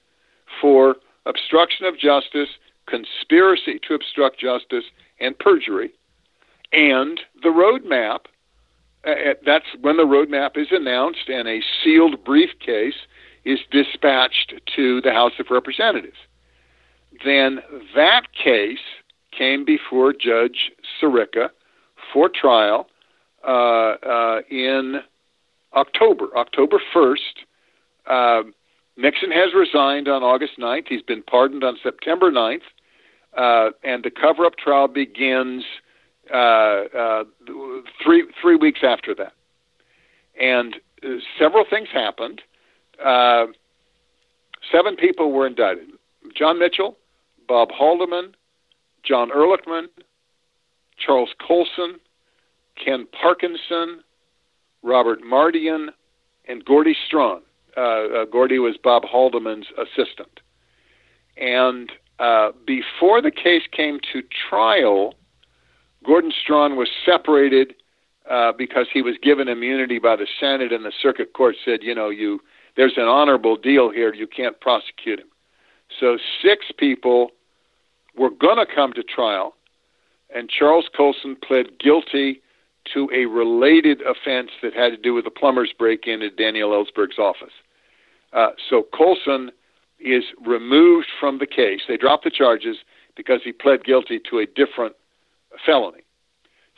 [0.60, 2.48] for obstruction of justice,
[2.86, 4.84] conspiracy to obstruct justice,
[5.20, 5.92] and perjury
[6.74, 8.20] and the roadmap.
[9.06, 13.06] Uh, uh, that's when the roadmap is announced, and a sealed briefcase
[13.44, 16.16] is dispatched to the House of Representatives.
[17.24, 17.60] Then
[17.94, 18.78] that case
[19.36, 21.50] came before Judge Sirica
[22.12, 22.88] for trial
[23.46, 25.00] uh, uh, in
[25.74, 27.16] October, October 1st.
[28.06, 28.42] Uh,
[28.96, 30.86] Nixon has resigned on August 9th.
[30.88, 32.62] He's been pardoned on September 9th.
[33.36, 35.64] Uh, and the cover up trial begins
[36.32, 37.24] uh, uh,
[38.02, 39.32] three three weeks after that,
[40.40, 41.08] and uh,
[41.38, 42.42] several things happened.
[43.04, 43.46] Uh,
[44.72, 45.88] seven people were indicted:
[46.36, 46.96] John Mitchell,
[47.46, 48.34] Bob Haldeman,
[49.02, 49.86] John Ehrlichman,
[50.98, 52.00] Charles Colson,
[52.82, 54.02] Ken Parkinson,
[54.82, 55.88] Robert Mardian,
[56.48, 57.42] and Gordy Strachan.
[57.76, 60.40] Uh, uh, Gordy was Bob Haldeman's assistant.
[61.36, 65.14] And uh, before the case came to trial,
[66.04, 67.74] Gordon Strachan was separated
[68.30, 71.94] uh, because he was given immunity by the Senate, and the Circuit Court said, you
[71.94, 72.40] know, you
[72.76, 74.12] there's an honorable deal here.
[74.12, 75.28] You can't prosecute him.
[76.00, 77.30] So six people
[78.16, 79.54] were going to come to trial,
[80.34, 82.40] and Charles Colson pled guilty
[82.92, 87.18] to a related offense that had to do with the plumber's break-in at Daniel Ellsberg's
[87.18, 87.52] office.
[88.32, 89.50] Uh, so Colson
[90.00, 91.82] is removed from the case.
[91.88, 92.78] They dropped the charges
[93.16, 94.96] because he pled guilty to a different
[95.64, 96.00] felony.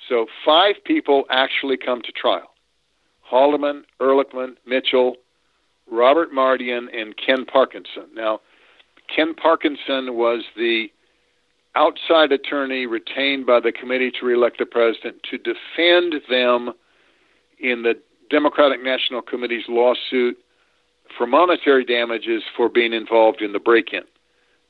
[0.08, 2.52] So five people actually come to trial
[3.30, 5.16] Haldeman, Ehrlichman, Mitchell,
[5.90, 8.06] Robert Mardian, and Ken Parkinson.
[8.14, 8.40] Now,
[9.14, 10.88] Ken Parkinson was the
[11.74, 16.72] outside attorney retained by the committee to reelect the president to defend them
[17.60, 17.94] in the
[18.30, 20.38] Democratic National Committee's lawsuit
[21.16, 24.02] for monetary damages for being involved in the break in.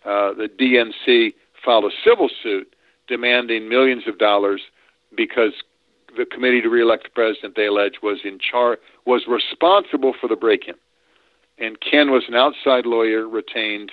[0.04, 2.74] Uh, the DNC filed a civil suit
[3.08, 4.62] demanding millions of dollars
[5.16, 5.52] because
[6.16, 10.36] the committee to reelect the president, they allege, was in charge, was responsible for the
[10.36, 10.74] break-in,
[11.58, 13.92] and Ken was an outside lawyer retained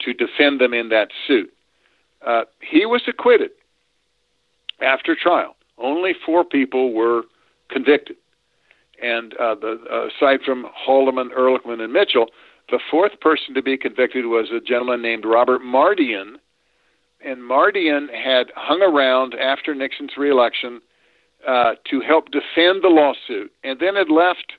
[0.00, 1.52] to defend them in that suit.
[2.26, 3.50] Uh, he was acquitted
[4.80, 5.56] after trial.
[5.76, 7.22] Only four people were
[7.70, 8.16] convicted,
[9.02, 12.26] and uh, the, uh, aside from Haldeman, Ehrlichman, and Mitchell,
[12.70, 16.36] the fourth person to be convicted was a gentleman named Robert Mardian,
[17.24, 20.80] and Mardian had hung around after Nixon's reelection
[21.46, 24.52] uh, to help defend the lawsuit, and then had left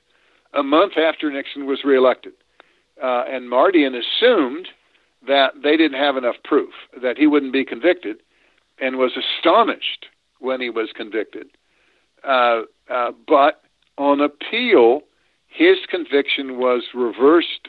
[0.54, 2.32] a month after Nixon was reelected.
[3.02, 4.68] Uh, and Mardian assumed
[5.26, 6.72] that they didn't have enough proof
[7.02, 8.16] that he wouldn't be convicted,
[8.80, 10.06] and was astonished
[10.38, 11.48] when he was convicted.
[12.26, 13.62] Uh, uh but
[13.98, 15.02] on appeal,
[15.46, 17.68] his conviction was reversed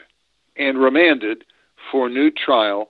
[0.56, 1.44] and remanded
[1.90, 2.88] for new trial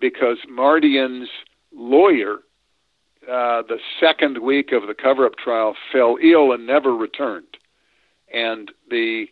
[0.00, 1.28] because Mardian's
[1.72, 2.38] lawyer,
[3.24, 7.56] uh, the second week of the cover-up trial, fell ill and never returned,
[8.32, 9.26] and the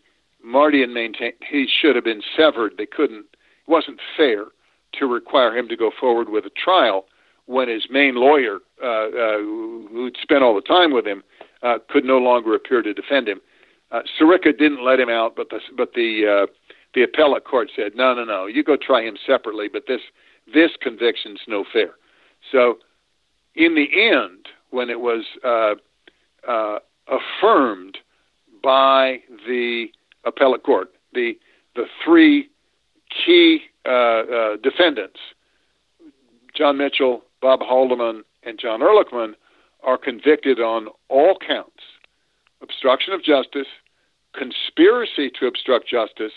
[0.45, 2.75] Mardian maintained he should have been severed.
[2.77, 3.27] They couldn't.
[3.33, 4.47] It wasn't fair
[4.95, 7.07] to require him to go forward with a trial
[7.47, 11.23] when his main lawyer, uh, uh, who'd spent all the time with him,
[11.63, 13.41] uh, could no longer appear to defend him.
[13.91, 16.47] Uh, Sirica didn't let him out, but the but the uh,
[16.95, 20.01] the appellate court said, no, no, no, you go try him separately, but this
[20.53, 21.91] this conviction's no fair.
[22.53, 22.79] So,
[23.55, 25.75] in the end, when it was uh,
[26.49, 26.79] uh,
[27.09, 27.99] affirmed
[28.63, 29.87] by the
[30.25, 31.39] appellate court, the
[31.75, 32.49] the three
[33.25, 35.19] key uh, uh defendants,
[36.55, 39.35] John Mitchell, Bob Haldeman, and John Ehrlichman,
[39.83, 41.83] are convicted on all counts:
[42.63, 43.69] obstruction of justice,
[44.35, 46.33] conspiracy to obstruct justice,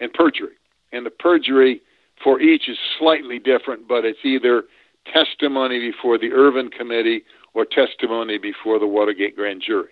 [0.00, 0.54] and perjury.
[0.92, 1.80] And the perjury
[2.22, 4.64] for each is slightly different, but it's either
[5.12, 9.90] testimony before the Ervin Committee or testimony before the Watergate grand jury.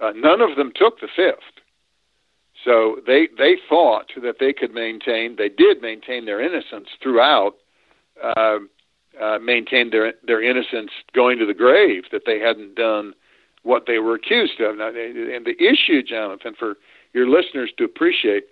[0.00, 1.62] Uh, none of them took the fifth.
[2.64, 5.36] So they they thought that they could maintain.
[5.36, 7.54] They did maintain their innocence throughout.
[8.22, 8.58] Uh,
[9.20, 12.04] uh, maintained their their innocence going to the grave.
[12.12, 13.14] That they hadn't done
[13.62, 14.76] what they were accused of.
[14.76, 16.76] Now, and the issue, Jonathan, for
[17.12, 18.44] your listeners to appreciate,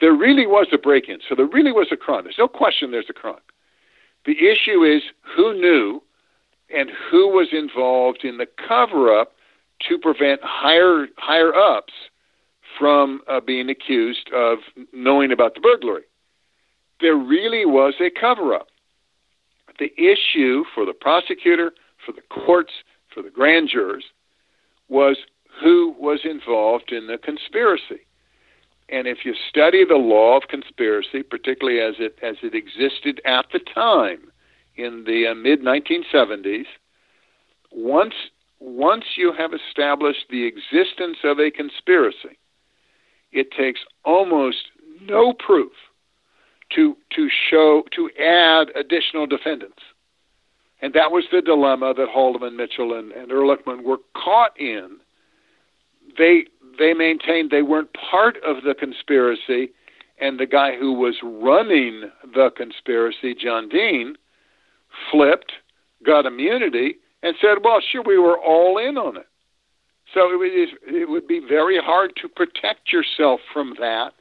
[0.00, 1.18] there really was a break in.
[1.28, 2.24] So there really was a crime.
[2.24, 3.40] There's no question there's a crime.
[4.26, 5.02] The issue is
[5.36, 6.02] who knew
[6.74, 9.32] and who was involved in the cover up
[9.88, 11.92] to prevent higher higher ups
[12.78, 14.58] from uh, being accused of
[14.92, 16.04] knowing about the burglary.
[17.00, 18.68] There really was a cover up.
[19.78, 21.72] The issue for the prosecutor,
[22.04, 22.72] for the courts,
[23.12, 24.04] for the grand jurors
[24.88, 25.16] was
[25.62, 28.06] who was involved in the conspiracy.
[28.88, 33.46] And if you study the law of conspiracy, particularly as it as it existed at
[33.52, 34.30] the time
[34.76, 36.66] in the uh, mid 1970s,
[37.72, 38.14] once
[38.60, 42.38] once you have established the existence of a conspiracy,
[43.32, 44.68] it takes almost
[45.00, 45.72] no proof
[46.74, 49.82] to to show to add additional defendants.
[50.82, 54.98] And that was the dilemma that Haldeman, Mitchell, and, and Ehrlichman were caught in.
[56.18, 56.44] They
[56.78, 59.70] they maintained they weren't part of the conspiracy,
[60.18, 64.16] and the guy who was running the conspiracy, John Dean,
[65.10, 65.52] flipped,
[66.04, 69.28] got immunity, and said, "Well, sure, we were all in on it."
[70.12, 74.12] So it would, it would be very hard to protect yourself from that,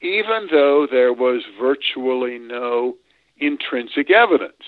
[0.00, 2.96] even though there was virtually no
[3.38, 4.62] intrinsic evidence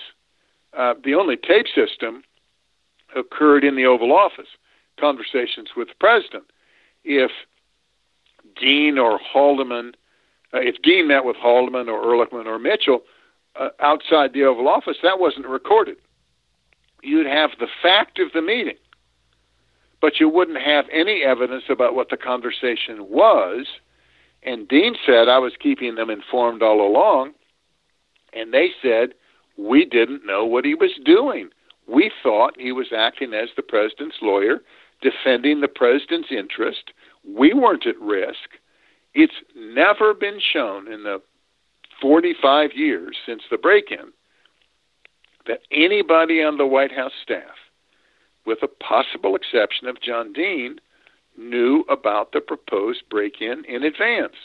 [0.77, 2.23] uh, the only tape system
[3.15, 4.47] occurred in the Oval Office,
[4.99, 6.45] conversations with the president.
[7.03, 7.31] If
[8.59, 9.93] Dean or Haldeman,
[10.53, 13.01] uh, if Dean met with Haldeman or Ehrlichman or Mitchell
[13.59, 15.97] uh, outside the Oval Office, that wasn't recorded.
[17.03, 18.77] You'd have the fact of the meeting,
[19.99, 23.65] but you wouldn't have any evidence about what the conversation was.
[24.43, 27.33] And Dean said, I was keeping them informed all along.
[28.33, 29.13] And they said,
[29.57, 31.49] we didn't know what he was doing.
[31.87, 34.61] We thought he was acting as the president's lawyer,
[35.01, 36.91] defending the president's interest.
[37.27, 38.57] We weren't at risk.
[39.13, 41.21] It's never been shown in the
[42.01, 44.11] 45 years since the break in
[45.47, 47.57] that anybody on the White House staff,
[48.45, 50.79] with a possible exception of John Dean,
[51.37, 54.35] knew about the proposed break in in advance.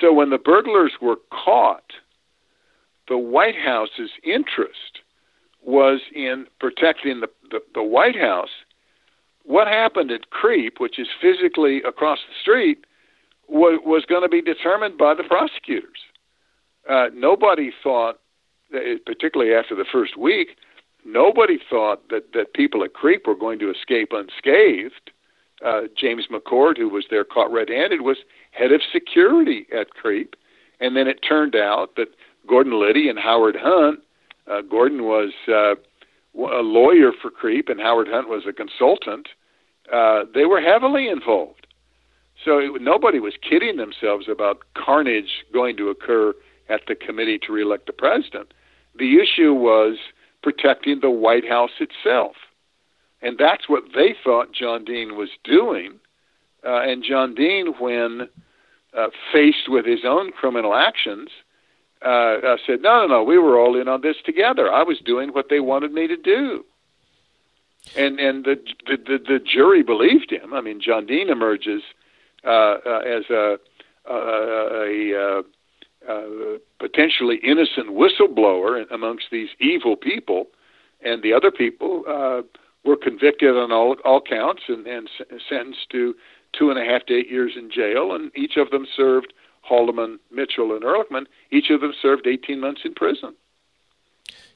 [0.00, 1.92] So when the burglars were caught,
[3.08, 5.00] the White House's interest
[5.62, 8.50] was in protecting the, the, the White House.
[9.44, 12.84] What happened at Creep, which is physically across the street,
[13.48, 15.98] was, was going to be determined by the prosecutors.
[16.88, 18.20] Uh, nobody thought,
[19.04, 20.56] particularly after the first week,
[21.04, 25.10] nobody thought that, that people at Creep were going to escape unscathed.
[25.64, 28.18] Uh, James McCord, who was there caught red handed, was
[28.52, 30.36] head of security at Creep.
[30.80, 32.08] And then it turned out that
[32.48, 34.00] Gordon Liddy and Howard Hunt.
[34.50, 35.74] Uh, Gordon was uh,
[36.34, 39.28] a lawyer for Creep, and Howard Hunt was a consultant.
[39.92, 41.66] Uh, they were heavily involved.
[42.44, 46.34] So it, nobody was kidding themselves about carnage going to occur
[46.68, 48.52] at the committee to reelect the president.
[48.98, 49.96] The issue was
[50.42, 52.36] protecting the White House itself.
[53.22, 55.98] And that's what they thought John Dean was doing.
[56.64, 58.28] Uh, and John Dean, when
[58.96, 61.28] uh, faced with his own criminal actions,
[62.04, 64.72] uh, I said, no, no, no, we were all in on this together.
[64.72, 66.64] I was doing what they wanted me to do.
[67.96, 70.52] And and the the, the, the jury believed him.
[70.52, 71.82] I mean, John Dean emerges
[72.44, 73.58] uh, uh, as a,
[74.08, 75.42] a, a,
[76.08, 80.46] a, a potentially innocent whistleblower amongst these evil people,
[81.02, 82.42] and the other people uh,
[82.84, 85.08] were convicted on all all counts and, and
[85.48, 86.14] sentenced to
[86.52, 89.32] two and a half to eight years in jail, and each of them served
[89.70, 93.34] Haldeman, Mitchell, and Ehrlichman, each of them served 18 months in prison.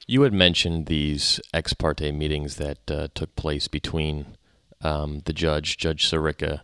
[0.06, 4.36] You had mentioned these ex parte meetings that uh, took place between
[4.82, 6.60] um, the judge, Judge Sirica,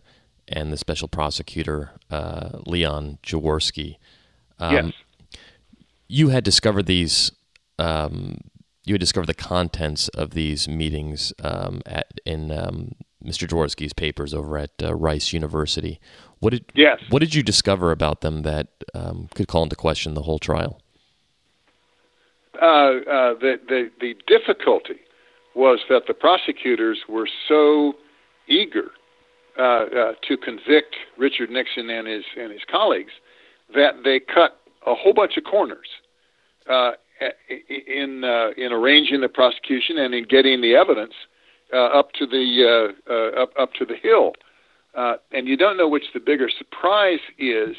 [0.47, 3.97] and the special prosecutor, uh, Leon Jaworski.
[4.59, 4.93] Um, yes.
[6.07, 7.31] You had discovered these
[7.79, 8.37] um,
[8.83, 13.47] you had discovered the contents of these meetings um, at, in um, Mr.
[13.47, 15.99] Jaworski's papers over at uh, Rice University.
[16.41, 16.99] What did yes.
[17.09, 20.81] What did you discover about them that um, could call into question the whole trial?
[22.61, 24.99] Uh, uh, the, the the difficulty
[25.55, 27.93] was that the prosecutors were so
[28.47, 28.91] eager
[29.57, 33.13] uh, uh, to convict Richard Nixon and his and his colleagues
[33.75, 35.87] that they cut a whole bunch of corners
[36.69, 36.91] uh,
[37.69, 41.13] in uh, in arranging the prosecution and in getting the evidence
[41.73, 44.33] uh, up to the uh, uh, up up to the hill.
[44.95, 47.75] Uh, and you don't know which the bigger surprise is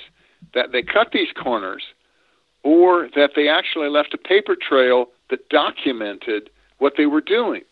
[0.55, 1.83] that they cut these corners,
[2.63, 7.63] or that they actually left a paper trail that documented what they were doing.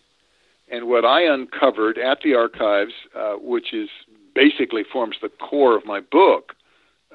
[0.71, 3.89] And what I uncovered at the archives, uh, which is
[4.35, 6.55] basically forms the core of my book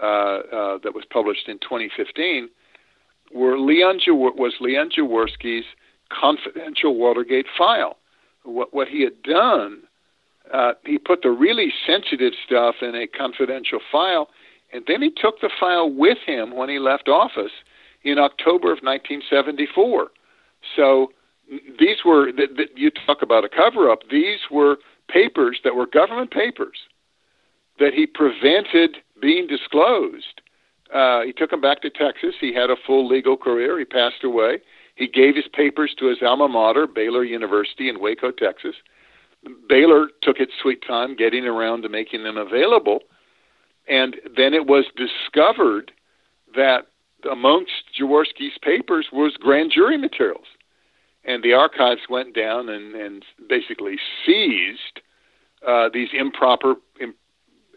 [0.01, 2.49] uh, uh, that was published in 2015,
[3.33, 5.65] were Leon was Leon Jaworski's
[6.09, 7.97] confidential Watergate file.
[8.43, 9.81] What, what he had done,
[10.53, 14.29] uh, he put the really sensitive stuff in a confidential file,
[14.73, 17.51] and then he took the file with him when he left office
[18.03, 20.07] in October of 1974.
[20.75, 21.11] So
[21.79, 23.99] these were that, that you talk about a cover up.
[24.09, 24.77] These were
[25.07, 26.77] papers that were government papers
[27.79, 30.41] that he prevented being disclosed
[30.93, 32.35] uh, he took him back to Texas.
[32.39, 33.77] He had a full legal career.
[33.79, 34.59] He passed away.
[34.95, 38.75] He gave his papers to his alma mater, Baylor University in Waco, Texas.
[39.67, 42.99] Baylor took its sweet time getting around to making them available.
[43.87, 45.91] And then it was discovered
[46.55, 46.87] that
[47.29, 50.45] amongst Jaworski's papers was grand jury materials.
[51.23, 55.01] And the archives went down and, and basically seized
[55.67, 56.75] uh, these improper,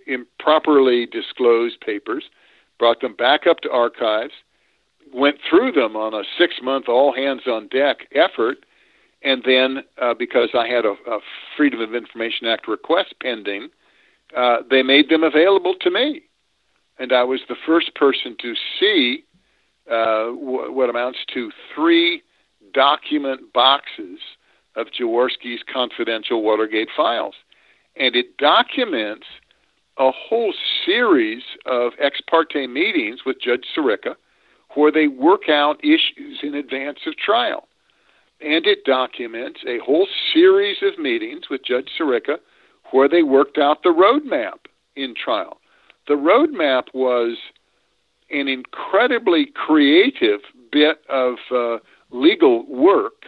[0.07, 2.25] improperly disclosed papers
[2.79, 4.33] brought them back up to archives,
[5.13, 8.59] went through them on a six month all hands on deck effort,
[9.23, 11.19] and then uh, because I had a, a,
[11.57, 13.69] Freedom of Information Act request pending,
[14.37, 16.23] uh, they made them available to me.
[16.99, 19.25] And I was the first person to see
[19.91, 22.23] uh, what amounts to three
[22.73, 24.19] document boxes
[24.77, 27.35] of Jaworski's confidential Watergate files.
[27.97, 29.27] And it documents
[29.99, 30.55] a whole
[30.87, 34.15] series of ex parte meetings with Judge Sirica
[34.75, 37.67] where they work out issues in advance of trial.
[38.41, 42.37] And it documents a whole series of meetings with Judge Sirica
[42.93, 44.67] where they worked out the roadmap
[44.97, 45.61] in trial.
[46.07, 47.37] The roadmap was
[48.31, 51.79] an incredibly creative bit of uh,
[52.11, 53.25] legal work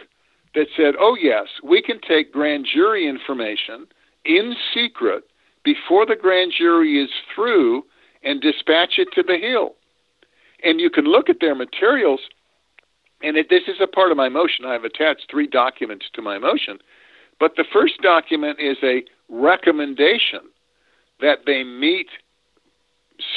[0.55, 3.87] that said, oh, yes, we can take grand jury information
[4.25, 5.23] in secret
[5.63, 7.83] before the grand jury is through
[8.23, 9.75] and dispatch it to the Hill.
[10.63, 12.19] And you can look at their materials,
[13.23, 14.65] and it, this is a part of my motion.
[14.65, 16.79] I've attached three documents to my motion.
[17.39, 20.41] But the first document is a recommendation
[21.19, 22.07] that they meet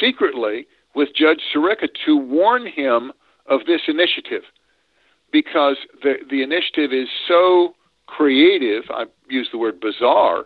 [0.00, 3.12] secretly with Judge Sirica to warn him
[3.46, 4.42] of this initiative
[5.32, 7.74] because the, the initiative is so
[8.06, 10.44] creative, I use the word bizarre,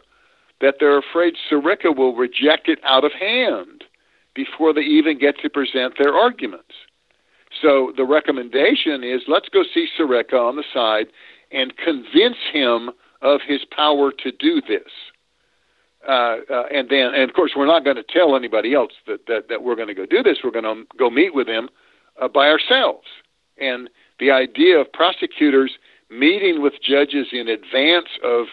[0.60, 3.84] that they're afraid Sirica will reject it out of hand
[4.34, 6.74] before they even get to present their arguments.
[7.60, 11.06] So the recommendation is let's go see Sirica on the side
[11.50, 12.90] and convince him
[13.22, 14.90] of his power to do this.
[16.06, 19.26] Uh, uh, and then, and of course, we're not going to tell anybody else that,
[19.26, 20.38] that, that we're going to go do this.
[20.44, 21.68] We're going to go meet with him
[22.20, 23.06] uh, by ourselves.
[23.58, 23.90] And
[24.20, 25.72] the idea of prosecutors
[26.10, 28.46] meeting with judges in advance of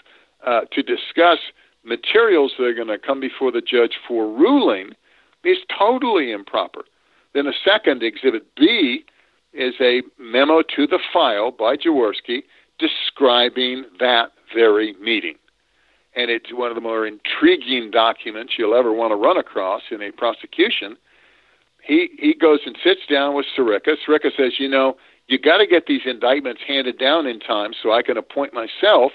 [0.45, 1.39] uh, to discuss
[1.83, 4.91] materials that are going to come before the judge for ruling
[5.43, 6.81] is totally improper.
[7.35, 9.03] Then a second exhibit B
[9.53, 12.43] is a memo to the file by Jaworski
[12.79, 15.35] describing that very meeting.
[16.15, 20.01] And it's one of the more intriguing documents you'll ever want to run across in
[20.01, 20.95] a prosecution.
[21.83, 23.95] He he goes and sits down with Sirica.
[24.07, 24.95] Sirica says, you know,
[25.27, 29.11] you got to get these indictments handed down in time so I can appoint myself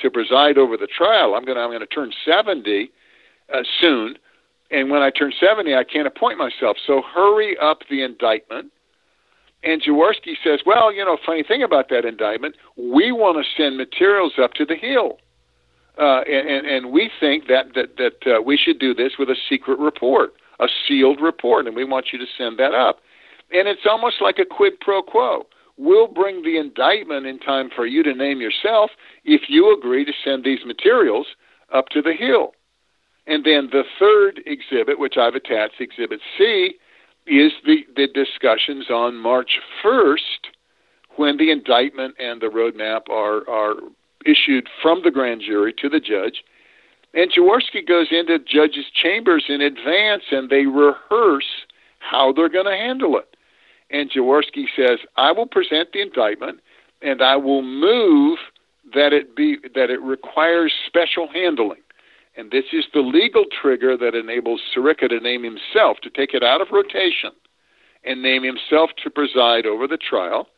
[0.00, 1.34] to preside over the trial.
[1.34, 2.90] I'm going to I'm going to turn 70
[3.52, 4.16] uh, soon,
[4.74, 6.76] and when I turn 70, I can't appoint myself.
[6.84, 8.72] So hurry up the indictment.
[9.62, 13.78] And Jaworski says, "Well, you know, funny thing about that indictment, we want to send
[13.78, 15.18] materials up to the Hill,
[15.98, 19.30] uh, and, and and we think that that that uh, we should do this with
[19.30, 22.98] a secret report, a sealed report, and we want you to send that up."
[23.52, 25.46] And it's almost like a quid pro quo.
[25.78, 28.90] We'll bring the indictment in time for you to name yourself
[29.24, 31.26] if you agree to send these materials
[31.72, 32.52] up to the Hill.
[33.26, 36.74] And then the third exhibit, which I've attached, Exhibit C,
[37.26, 40.50] is the, the discussions on March 1st
[41.16, 43.76] when the indictment and the roadmap are are
[44.26, 46.42] issued from the grand jury to the judge.
[47.12, 51.46] And Jaworski goes into judges' chambers in advance and they rehearse
[52.00, 53.36] how they're going to handle it.
[53.90, 56.60] And Jaworski says, I will present the indictment
[57.02, 58.38] and I will move
[58.94, 61.83] that it be that it requires special handling.
[62.36, 66.42] And this is the legal trigger that enables Sirica to name himself, to take it
[66.42, 67.30] out of rotation
[68.04, 70.48] and name himself to preside over the trial.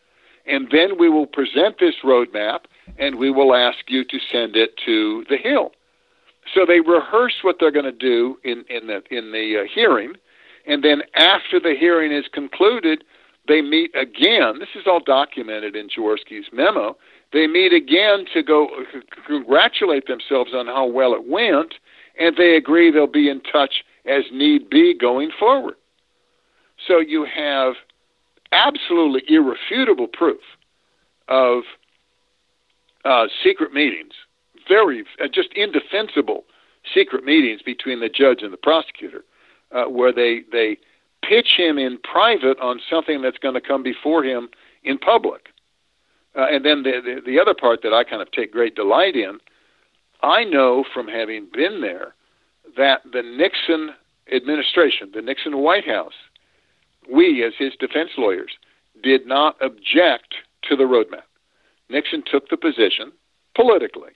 [0.46, 2.60] And then we will present this roadmap
[2.98, 5.72] and we will ask you to send it to the Hill.
[6.54, 10.14] So they rehearse what they're going to do in, in the, in the uh, hearing.
[10.66, 13.04] And then after the hearing is concluded,
[13.48, 14.58] they meet again.
[14.58, 16.96] This is all documented in Jaworski's memo.
[17.32, 18.68] They meet again to go
[19.26, 21.74] congratulate themselves on how well it went,
[22.18, 25.74] and they agree they'll be in touch as need be going forward.
[26.86, 27.74] So you have
[28.52, 30.40] absolutely irrefutable proof
[31.28, 31.62] of
[33.04, 34.12] uh, secret meetings,
[34.68, 36.44] very uh, just indefensible
[36.94, 39.24] secret meetings between the judge and the prosecutor,
[39.72, 40.78] uh, where they they
[41.28, 44.48] pitch him in private on something that's going to come before him
[44.84, 45.48] in public.
[46.36, 49.16] Uh, and then the, the the other part that I kind of take great delight
[49.16, 49.38] in,
[50.22, 52.14] I know from having been there
[52.76, 53.94] that the Nixon
[54.32, 56.14] administration, the Nixon White House,
[57.10, 58.52] we as his defense lawyers
[59.02, 60.34] did not object
[60.68, 61.22] to the roadmap.
[61.88, 63.12] Nixon took the position
[63.54, 64.10] politically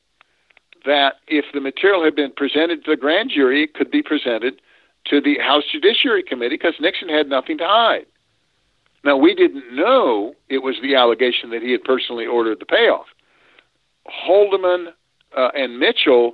[0.85, 4.61] that if the material had been presented to the grand jury, it could be presented
[5.07, 8.07] to the House Judiciary Committee because Nixon had nothing to hide.
[9.05, 13.07] Now, we didn't know it was the allegation that he had personally ordered the payoff.
[14.07, 14.89] Haldeman
[15.37, 16.33] uh, and Mitchell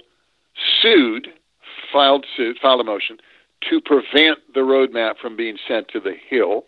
[0.83, 1.29] sued,
[1.93, 3.19] filed suit, filed a motion
[3.71, 6.65] to prevent the roadmap from being sent to the Hill,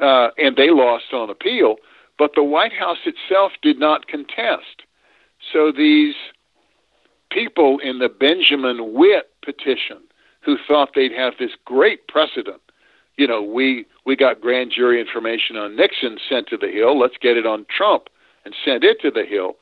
[0.00, 1.76] uh, and they lost on appeal.
[2.18, 4.82] But the White House itself did not contest.
[5.52, 6.14] So these
[7.30, 9.98] people in the Benjamin Wittes petition
[10.42, 12.60] who thought they'd have this great precedent.
[13.20, 16.98] You know, we we got grand jury information on Nixon sent to the Hill.
[16.98, 18.04] Let's get it on Trump
[18.46, 19.56] and send it to the Hill.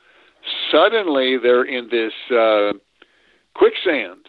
[0.71, 2.75] Suddenly, they're in this uh,
[3.55, 4.29] quicksand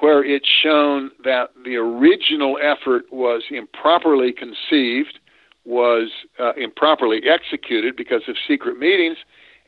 [0.00, 5.18] where it's shown that the original effort was improperly conceived,
[5.64, 9.16] was uh, improperly executed because of secret meetings,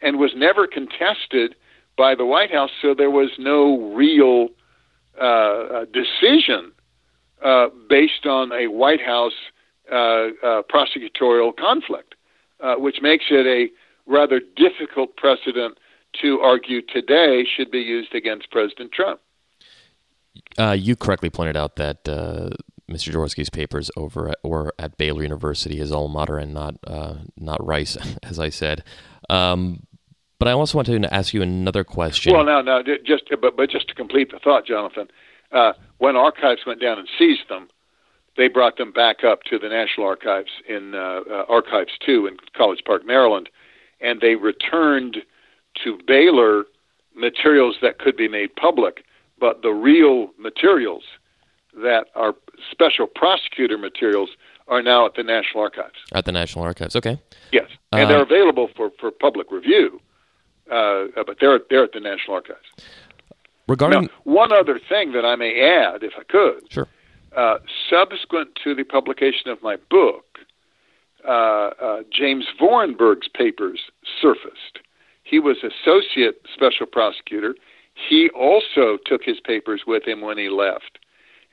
[0.02, 1.54] and was never contested
[1.96, 2.72] by the White House.
[2.82, 4.48] So there was no real
[5.18, 6.72] uh, decision
[7.44, 9.32] uh, based on a White House
[9.90, 12.14] uh, prosecutorial conflict,
[12.78, 13.68] which makes it a
[14.06, 15.78] rather difficult precedent
[16.22, 19.20] to argue today should be used against President Trump.
[20.58, 22.50] Uh, you correctly pointed out that uh,
[22.90, 23.12] Mr.
[23.12, 27.64] Jaworski's papers over at, or at Baylor University, his alma mater, and not uh, not
[27.64, 28.84] Rice, as I said.
[29.28, 29.86] Um,
[30.38, 32.34] but I also want to ask you another question.
[32.34, 35.08] Well, now, now, just but but just to complete the thought, Jonathan,
[35.52, 37.68] uh, when archives went down and seized them,
[38.36, 42.36] they brought them back up to the National Archives in uh, uh, Archives Two in
[42.54, 43.48] College Park, Maryland,
[44.00, 45.18] and they returned
[45.84, 46.64] to Baylor
[47.14, 49.04] materials that could be made public,
[49.40, 51.04] but the real materials
[51.82, 52.34] that are
[52.70, 54.30] special prosecutor materials
[54.68, 55.94] are now at the National Archives.
[56.12, 57.20] At the National Archives, okay.
[57.52, 60.00] Yes, and uh, they're available for, for public review
[60.70, 62.66] uh, but they're they're at the National Archives.
[63.68, 66.88] Regarding now, one other thing that I may add, if I could, sure.
[67.36, 67.58] Uh,
[67.90, 70.24] subsequent to the publication of my book,
[71.26, 73.80] uh, uh, James Vorenberg's papers
[74.22, 74.78] surfaced.
[75.22, 77.54] He was associate special prosecutor.
[78.08, 80.98] He also took his papers with him when he left.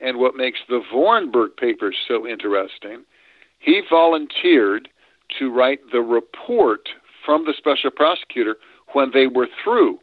[0.00, 3.04] And what makes the Vorenberg papers so interesting,
[3.58, 4.88] he volunteered
[5.38, 6.88] to write the report
[7.24, 8.56] from the special prosecutor
[8.92, 9.98] when they were through.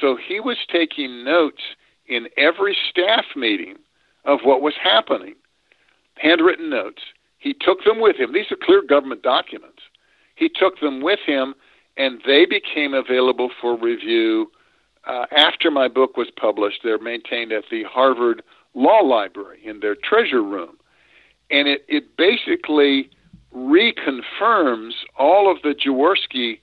[0.00, 1.62] So he was taking notes
[2.06, 3.76] in every staff meeting
[4.24, 5.34] of what was happening,
[6.16, 7.02] handwritten notes.
[7.38, 8.32] He took them with him.
[8.32, 9.82] These are clear government documents.
[10.34, 11.54] He took them with him,
[11.96, 14.50] and they became available for review
[15.06, 16.80] uh, after my book was published.
[16.82, 18.42] They're maintained at the Harvard
[18.74, 20.76] Law Library in their treasure room.
[21.50, 23.10] And it, it basically
[23.54, 26.60] reconfirms all of the Jaworski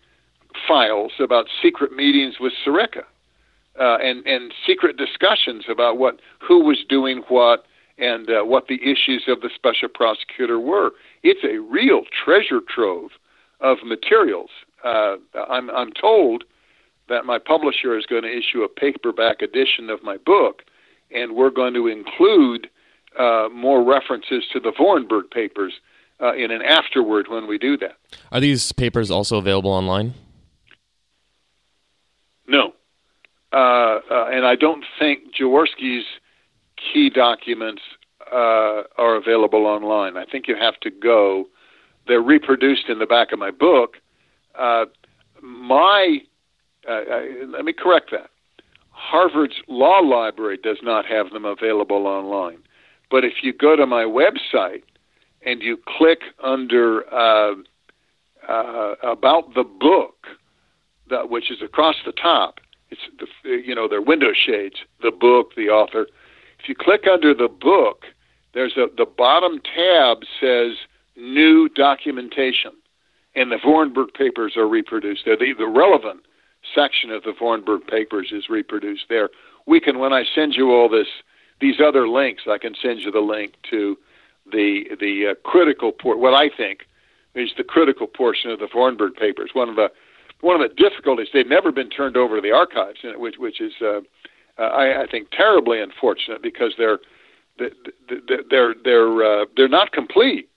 [0.67, 3.03] files about secret meetings with Sirica
[3.79, 7.65] uh, and and secret discussions about what who was doing what
[7.97, 10.91] and uh, what the issues of the special prosecutor were.
[11.23, 13.11] It's a real treasure trove
[13.59, 14.49] of materials.
[14.83, 15.17] Uh,
[15.49, 16.43] I'm I'm told
[17.09, 20.63] that my publisher is going to issue a paperback edition of my book,
[21.11, 22.69] and we're going to include
[23.17, 25.73] uh, more references to the Vorenberg papers
[26.21, 27.97] uh, in an afterword when we do that.
[28.31, 30.13] Are these papers also available online?
[32.47, 32.73] No.
[33.53, 36.05] Uh, uh, and I don't think Jaworski's
[36.75, 37.81] key documents
[38.31, 40.17] uh, are available online.
[40.17, 41.45] I think you have to go.
[42.07, 43.97] They're reproduced in the back of my book.
[44.55, 44.85] Uh,
[45.41, 46.19] my,
[46.89, 47.01] uh,
[47.47, 48.29] let me correct that.
[48.89, 52.57] Harvard's law library does not have them available online.
[53.09, 54.83] But if you go to my website
[55.45, 57.55] and you click under uh,
[58.47, 60.27] uh, about the book,
[61.09, 62.59] that, which is across the top,
[62.89, 66.07] it's the, you know their window shades, the book, the author.
[66.59, 68.05] If you click under the book,
[68.53, 70.73] there's a the bottom tab says
[71.15, 72.71] new documentation,
[73.35, 75.37] and the Vorenberg papers are reproduced there.
[75.37, 76.21] The, the relevant
[76.73, 79.29] section of the Vorenberg papers is reproduced there.
[79.65, 81.07] We can, when I send you all this,
[81.59, 83.97] these other links, I can send you the link to
[84.51, 86.19] the the uh, critical port.
[86.19, 86.85] What I think
[87.35, 89.51] is the critical portion of the Vorenberg papers.
[89.53, 89.91] One of the
[90.41, 93.73] one of the difficulties they've never been turned over to the archives, which which is
[93.81, 94.01] uh,
[94.57, 96.99] I, I think terribly unfortunate because they're
[97.57, 100.49] they're they're uh, they're not complete.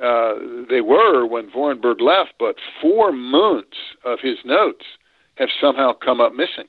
[0.00, 0.34] Uh,
[0.68, 4.84] they were when Vorenberg left, but four months of his notes
[5.36, 6.66] have somehow come up missing.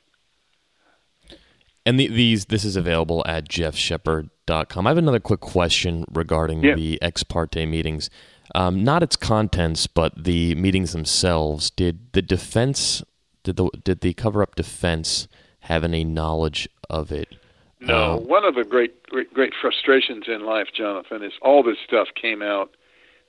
[1.85, 4.87] And the, these this is available at geoffshepard.com.
[4.87, 6.75] I have another quick question regarding yeah.
[6.75, 8.09] the ex parte meetings.
[8.53, 11.69] Um, not its contents, but the meetings themselves.
[11.71, 13.03] Did the defense,
[13.43, 15.27] did the did the cover up defense
[15.61, 17.35] have any knowledge of it?
[17.79, 18.13] No.
[18.13, 22.09] Uh, One of the great, great great frustrations in life, Jonathan, is all this stuff
[22.19, 22.75] came out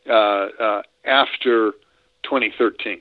[0.09, 1.73] uh, uh, after
[2.25, 3.01] 2013.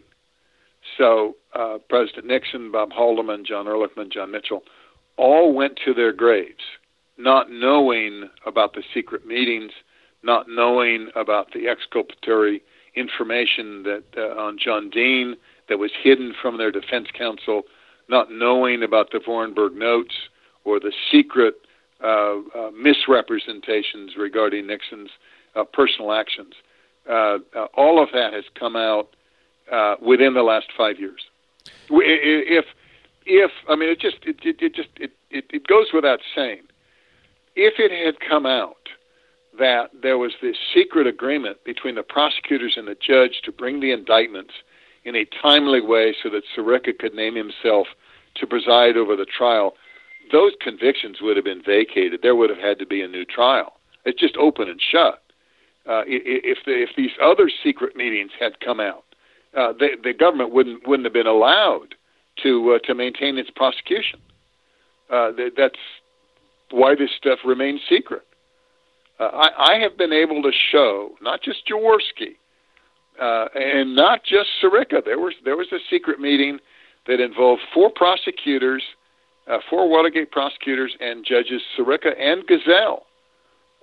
[0.98, 4.64] So uh, President Nixon, Bob Haldeman, John Ehrlichman, John Mitchell,
[5.18, 6.64] all went to their graves
[7.18, 9.72] not knowing about the secret meetings,
[10.26, 12.62] not knowing about the exculpatory
[12.96, 15.36] information that uh, on John Dean
[15.70, 17.64] that was hidden from their defense counsel,
[18.10, 20.16] not knowing about the Vorenberg notes
[20.64, 21.56] or the secret
[22.04, 25.12] uh, uh, misrepresentations regarding Nixon's
[25.56, 26.54] uh, personal actions.
[27.10, 29.10] Uh, uh, all of that has come out
[30.02, 31.22] within the last five years.
[31.90, 32.66] If,
[33.26, 36.64] if I mean, it just it, it, it just it, it, it goes without saying.
[37.56, 38.90] If it had come out
[39.60, 43.92] that there was this secret agreement between the prosecutors and the judge to bring the
[43.92, 44.54] indictments
[45.04, 47.88] in a timely way so that Sirica could name himself
[48.36, 49.76] to preside over the trial,
[50.32, 52.22] those convictions would have been vacated.
[52.22, 53.74] There would have had to be a new trial.
[54.06, 55.22] It's just open and shut.
[55.88, 59.04] Uh, if the, if these other secret meetings had come out,
[59.56, 61.96] uh, the, the government wouldn't wouldn't have been allowed
[62.42, 64.20] to uh, to maintain its prosecution.
[65.12, 65.80] Uh, that's
[66.72, 68.24] why this stuff remains secret.
[69.20, 72.36] Uh, I, I have been able to show not just Jaworski
[73.20, 75.04] uh, and not just Sirica.
[75.04, 76.60] There was there was a secret meeting
[77.08, 78.84] that involved four prosecutors,
[79.48, 83.04] uh, four Watergate prosecutors, and judges Sirica and Gesell,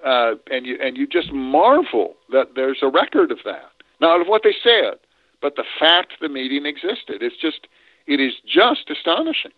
[0.05, 3.71] Uh, and you and you just marvel that there's a record of that.
[4.01, 4.99] Not of what they said,
[5.41, 7.23] but the fact the meeting existed.
[7.23, 7.69] It's just
[8.07, 9.53] it is just astonishing.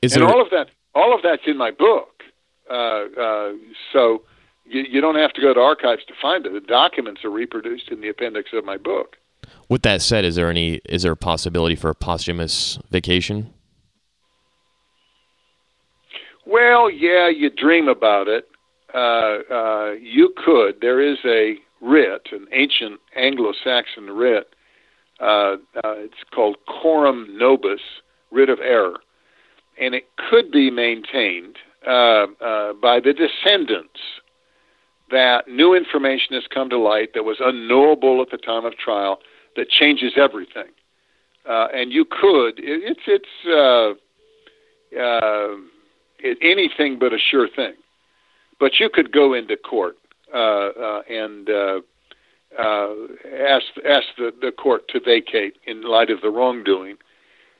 [0.00, 2.22] Is and all of that all of that's in my book.
[2.70, 3.52] Uh, uh,
[3.92, 4.22] so
[4.68, 6.52] you, you don't have to go to archives to find it.
[6.52, 9.16] The documents are reproduced in the appendix of my book.
[9.68, 13.52] With that said, is there any is there a possibility for a posthumous vacation?
[16.46, 18.48] Well, yeah, you dream about it.
[18.94, 20.80] Uh, uh, you could.
[20.80, 24.54] There is a writ, an ancient Anglo-Saxon writ.
[25.20, 27.80] Uh, uh, it's called coram nobis,
[28.30, 28.98] writ of error,
[29.80, 31.56] and it could be maintained
[31.86, 34.00] uh, uh, by the descendants
[35.10, 39.18] that new information has come to light that was unknowable at the time of trial
[39.56, 40.68] that changes everything.
[41.48, 43.90] Uh, and you could, it, it's it's uh,
[44.98, 45.56] uh,
[46.18, 47.74] it, anything but a sure thing.
[48.58, 49.96] But you could go into court
[50.34, 51.80] uh, uh, and uh,
[52.58, 56.96] ask ask the, the court to vacate in light of the wrongdoing.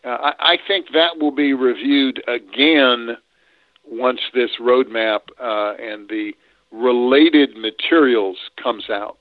[0.04, 3.16] I, I think that will be reviewed again
[3.84, 6.32] once this roadmap and the
[6.76, 9.16] related materials comes out.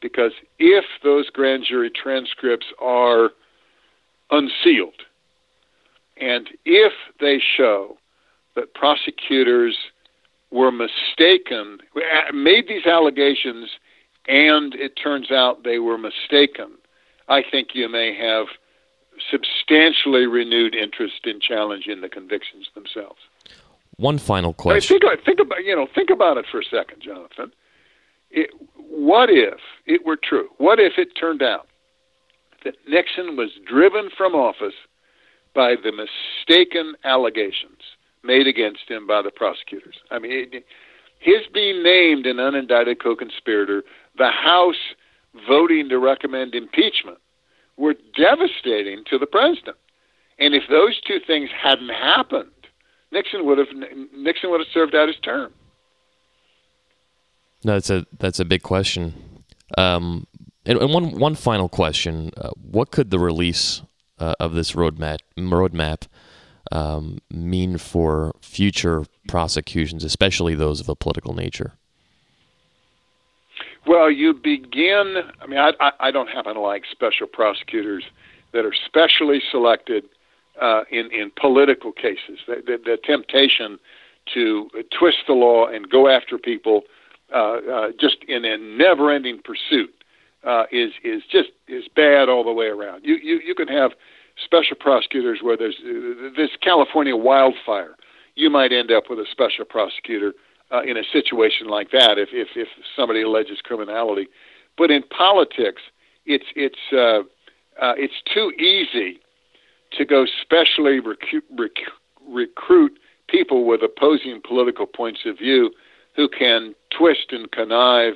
[0.00, 3.30] Because if those grand jury transcripts are
[4.30, 5.02] unsealed,
[6.16, 7.96] and if they show
[8.56, 9.76] that prosecutors
[10.50, 11.78] were mistaken,
[12.32, 13.70] made these allegations,
[14.26, 16.72] and it turns out they were mistaken,
[17.28, 18.46] I think you may have
[19.30, 23.20] substantially renewed interest in challenging the convictions themselves.
[24.00, 24.98] One final question.
[25.02, 27.52] I mean, think, think about you know think about it for a second, Jonathan.
[28.30, 30.48] it, what if it were true?
[30.56, 31.68] What if it turned out
[32.64, 34.74] that Nixon was driven from office
[35.54, 37.82] by the mistaken allegations
[38.24, 39.96] made against him by the prosecutors?
[40.10, 40.62] I mean,
[41.18, 43.84] his being named an unindicted co conspirator,
[44.16, 44.94] the House
[45.46, 47.18] voting to recommend impeachment,
[47.76, 49.76] were devastating to the president.
[50.38, 52.50] And if those two things hadn't happened,
[53.12, 53.68] Nixon would have
[54.16, 55.52] Nixon would have served out his term.
[57.64, 59.44] No, that's a that's a big question.
[59.76, 60.26] Um,
[60.64, 63.82] and, and, one one final question: uh, What could the release
[64.18, 66.06] uh, of this roadmap roadmap
[66.72, 71.74] um, mean for future prosecutions, especially those of a political nature?
[73.86, 75.16] Well, you begin.
[75.40, 78.04] I mean, I, I, I don't happen to like special prosecutors
[78.52, 80.04] that are specially selected
[80.60, 82.38] uh, in in political cases.
[82.46, 83.78] The, the, the temptation
[84.34, 86.82] to twist the law and go after people
[87.34, 89.94] uh, uh, just in a never-ending pursuit
[90.44, 93.04] uh, is is just is bad all the way around.
[93.04, 93.92] You you you can have
[94.44, 97.96] special prosecutors where there's uh, this California wildfire.
[98.34, 100.34] You might end up with a special prosecutor
[100.72, 104.28] uh, in a situation like that if if if somebody alleges criminality.
[104.76, 105.82] But in politics,
[106.26, 107.20] it's it's uh,
[107.82, 109.20] uh, it's too easy
[109.92, 111.92] to go specially recruit, rec-
[112.28, 115.70] recruit people with opposing political points of view
[116.16, 118.14] who can twist and connive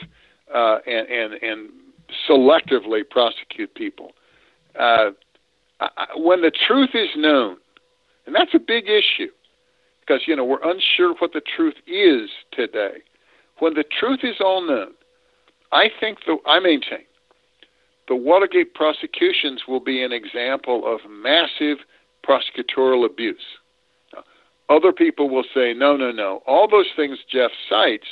[0.55, 1.71] uh, and, and, and
[2.29, 4.13] selectively prosecute people.
[4.79, 5.11] Uh,
[5.81, 7.57] I, when the truth is known,
[8.27, 9.31] and that's a big issue
[10.01, 12.99] because you know we're unsure what the truth is today.
[13.59, 14.93] When the truth is all known,
[15.73, 17.05] I think the I maintain
[18.09, 21.79] the Watergate prosecutions will be an example of massive
[22.27, 23.37] prosecutorial abuse.
[24.69, 26.43] Other people will say, no, no, no.
[26.47, 28.07] All those things Geoff cites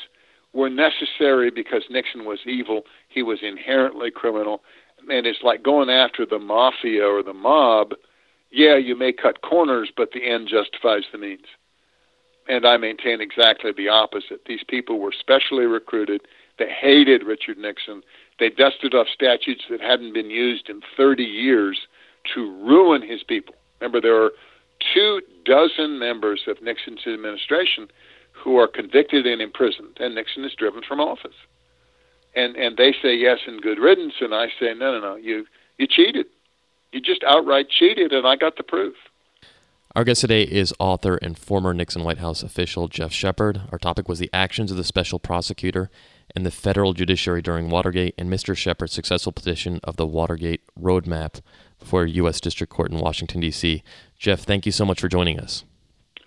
[0.53, 2.83] were necessary because Nixon was evil.
[3.09, 4.63] He was inherently criminal.
[5.09, 7.95] And it's like going after the mafia or the mob.
[8.51, 11.47] Yeah, you may cut corners, but the end justifies the means.
[12.49, 14.45] And I maintain exactly the opposite.
[14.47, 16.23] These people were specially recruited.
[16.59, 18.03] They hated Richard Nixon.
[18.43, 21.79] They dusted off statutes that hadn't been used in 30 years
[22.35, 23.55] to ruin his people.
[23.81, 24.33] Remember, there are
[24.93, 27.87] two dozen members of Nixon's administration
[28.33, 31.37] who are convicted and imprisoned, and Nixon is driven from office.
[32.35, 35.47] And and they say yes and good riddance, and I say no, no, no, you
[35.79, 36.27] you cheated,
[36.91, 38.97] you just outright cheated, and I got the proof.
[39.95, 43.61] Our guest today is author and former Nixon White House official Geoff Shepard.
[43.71, 45.91] Our topic was the actions of the special prosecutor
[46.35, 48.57] and the federal judiciary during Watergate and Mr.
[48.57, 51.41] Shepard's successful petition of the Watergate Roadmap
[51.79, 52.41] before U.S.
[52.41, 53.83] District Court in Washington, D.C.
[54.19, 55.65] Geoff, thank you so much for joining us.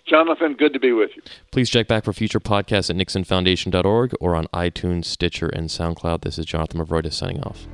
[0.06, 1.22] Jonathan, good to be with you.
[1.50, 6.22] Please check back for future podcasts at nixonfoundation.org or on iTunes, Stitcher, and SoundCloud.
[6.22, 7.66] This is Jonathan Movroydis signing off.